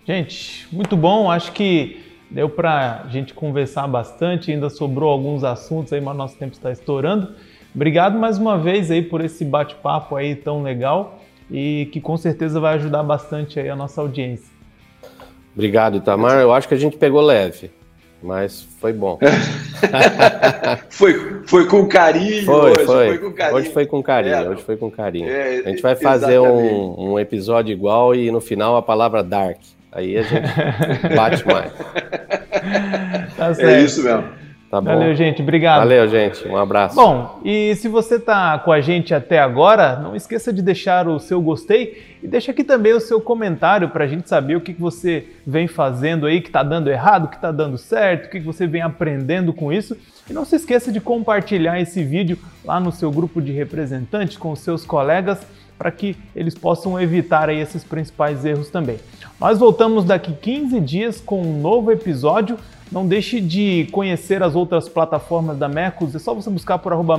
Gente, 0.06 0.66
muito 0.72 0.96
bom. 0.96 1.30
Acho 1.30 1.52
que 1.52 2.00
deu 2.30 2.48
para 2.48 3.02
a 3.04 3.08
gente 3.08 3.34
conversar 3.34 3.86
bastante. 3.86 4.50
Ainda 4.50 4.70
sobrou 4.70 5.10
alguns 5.10 5.44
assuntos 5.44 5.92
aí, 5.92 6.00
mas 6.00 6.16
nosso 6.16 6.36
tempo 6.36 6.54
está 6.54 6.72
estourando. 6.72 7.34
Obrigado 7.74 8.18
mais 8.18 8.38
uma 8.38 8.56
vez 8.56 8.90
aí 8.90 9.02
por 9.02 9.20
esse 9.20 9.44
bate-papo 9.44 10.16
aí 10.16 10.34
tão 10.34 10.62
legal 10.62 11.22
e 11.50 11.88
que 11.92 12.00
com 12.00 12.16
certeza 12.16 12.58
vai 12.58 12.74
ajudar 12.76 13.02
bastante 13.02 13.60
aí 13.60 13.68
a 13.68 13.76
nossa 13.76 14.00
audiência. 14.00 14.50
Obrigado, 15.54 15.96
Itamar. 15.96 16.40
Eu 16.40 16.52
acho 16.52 16.68
que 16.68 16.74
a 16.74 16.78
gente 16.78 16.96
pegou 16.96 17.20
leve. 17.20 17.70
Mas 18.22 18.66
foi 18.80 18.92
bom. 18.92 19.18
foi, 20.90 21.42
foi 21.46 21.66
com 21.66 21.86
carinho 21.86 22.44
foi, 22.44 22.70
hoje. 22.72 22.84
Foi. 22.84 23.06
foi 23.08 23.18
com 23.18 23.32
carinho. 23.32 23.56
Hoje 23.56 23.70
foi 23.70 23.86
com 23.86 24.02
carinho. 24.02 24.34
É, 24.34 24.48
hoje 24.48 24.62
foi 24.62 24.76
com 24.76 24.90
carinho. 24.90 25.28
É, 25.28 25.58
a 25.58 25.68
gente 25.68 25.82
vai 25.82 25.94
fazer 25.94 26.40
um, 26.40 27.12
um, 27.12 27.18
episódio 27.18 27.72
igual 27.72 28.14
e 28.14 28.30
no 28.30 28.40
final 28.40 28.76
a 28.76 28.82
palavra 28.82 29.22
dark. 29.22 29.58
Aí 29.92 30.18
a 30.18 30.22
gente 30.22 30.48
bate 31.14 31.46
mais. 31.46 31.72
Tá 33.36 33.54
é 33.58 33.82
isso 33.82 34.02
mesmo. 34.02 34.37
Tá 34.70 34.82
bom. 34.82 34.90
Valeu, 34.90 35.14
gente. 35.14 35.40
Obrigado. 35.40 35.78
Valeu, 35.78 36.06
gente. 36.08 36.46
Um 36.46 36.56
abraço. 36.56 36.94
Bom, 36.94 37.40
e 37.42 37.74
se 37.76 37.88
você 37.88 38.16
está 38.16 38.58
com 38.58 38.70
a 38.70 38.80
gente 38.82 39.14
até 39.14 39.38
agora, 39.38 39.96
não 39.96 40.14
esqueça 40.14 40.52
de 40.52 40.60
deixar 40.60 41.08
o 41.08 41.18
seu 41.18 41.40
gostei 41.40 42.18
e 42.22 42.26
deixa 42.26 42.50
aqui 42.50 42.62
também 42.62 42.92
o 42.92 43.00
seu 43.00 43.18
comentário 43.18 43.88
para 43.88 44.04
a 44.04 44.06
gente 44.06 44.28
saber 44.28 44.56
o 44.56 44.60
que, 44.60 44.74
que 44.74 44.80
você 44.80 45.26
vem 45.46 45.66
fazendo 45.66 46.26
aí, 46.26 46.42
que 46.42 46.48
está 46.48 46.62
dando 46.62 46.90
errado, 46.90 47.24
o 47.24 47.28
que 47.28 47.36
está 47.36 47.50
dando 47.50 47.78
certo, 47.78 48.26
o 48.26 48.30
que, 48.30 48.40
que 48.40 48.46
você 48.46 48.66
vem 48.66 48.82
aprendendo 48.82 49.54
com 49.54 49.72
isso. 49.72 49.96
E 50.28 50.34
não 50.34 50.44
se 50.44 50.56
esqueça 50.56 50.92
de 50.92 51.00
compartilhar 51.00 51.80
esse 51.80 52.04
vídeo 52.04 52.38
lá 52.62 52.78
no 52.78 52.92
seu 52.92 53.10
grupo 53.10 53.40
de 53.40 53.52
representantes 53.52 54.36
com 54.36 54.52
os 54.52 54.60
seus 54.60 54.84
colegas 54.84 55.40
para 55.78 55.90
que 55.90 56.16
eles 56.34 56.54
possam 56.54 57.00
evitar 57.00 57.48
aí 57.48 57.60
esses 57.60 57.84
principais 57.84 58.44
erros 58.44 58.68
também. 58.68 58.98
Nós 59.40 59.58
voltamos 59.58 60.04
daqui 60.04 60.32
15 60.32 60.80
dias 60.80 61.20
com 61.20 61.40
um 61.40 61.60
novo 61.60 61.92
episódio 61.92 62.58
não 62.90 63.06
deixe 63.06 63.40
de 63.40 63.86
conhecer 63.92 64.42
as 64.42 64.54
outras 64.54 64.88
plataformas 64.88 65.58
da 65.58 65.68
Mercos, 65.68 66.14
é 66.14 66.18
só 66.18 66.32
você 66.32 66.48
buscar 66.48 66.78
por 66.78 66.92
arroba 66.92 67.18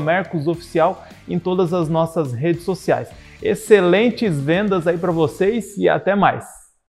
em 1.27 1.37
todas 1.37 1.73
as 1.73 1.87
nossas 1.87 2.33
redes 2.33 2.63
sociais. 2.63 3.09
Excelentes 3.41 4.39
vendas 4.39 4.87
aí 4.87 4.97
para 4.97 5.11
vocês 5.11 5.77
e 5.77 5.87
até 5.87 6.15
mais! 6.15 6.58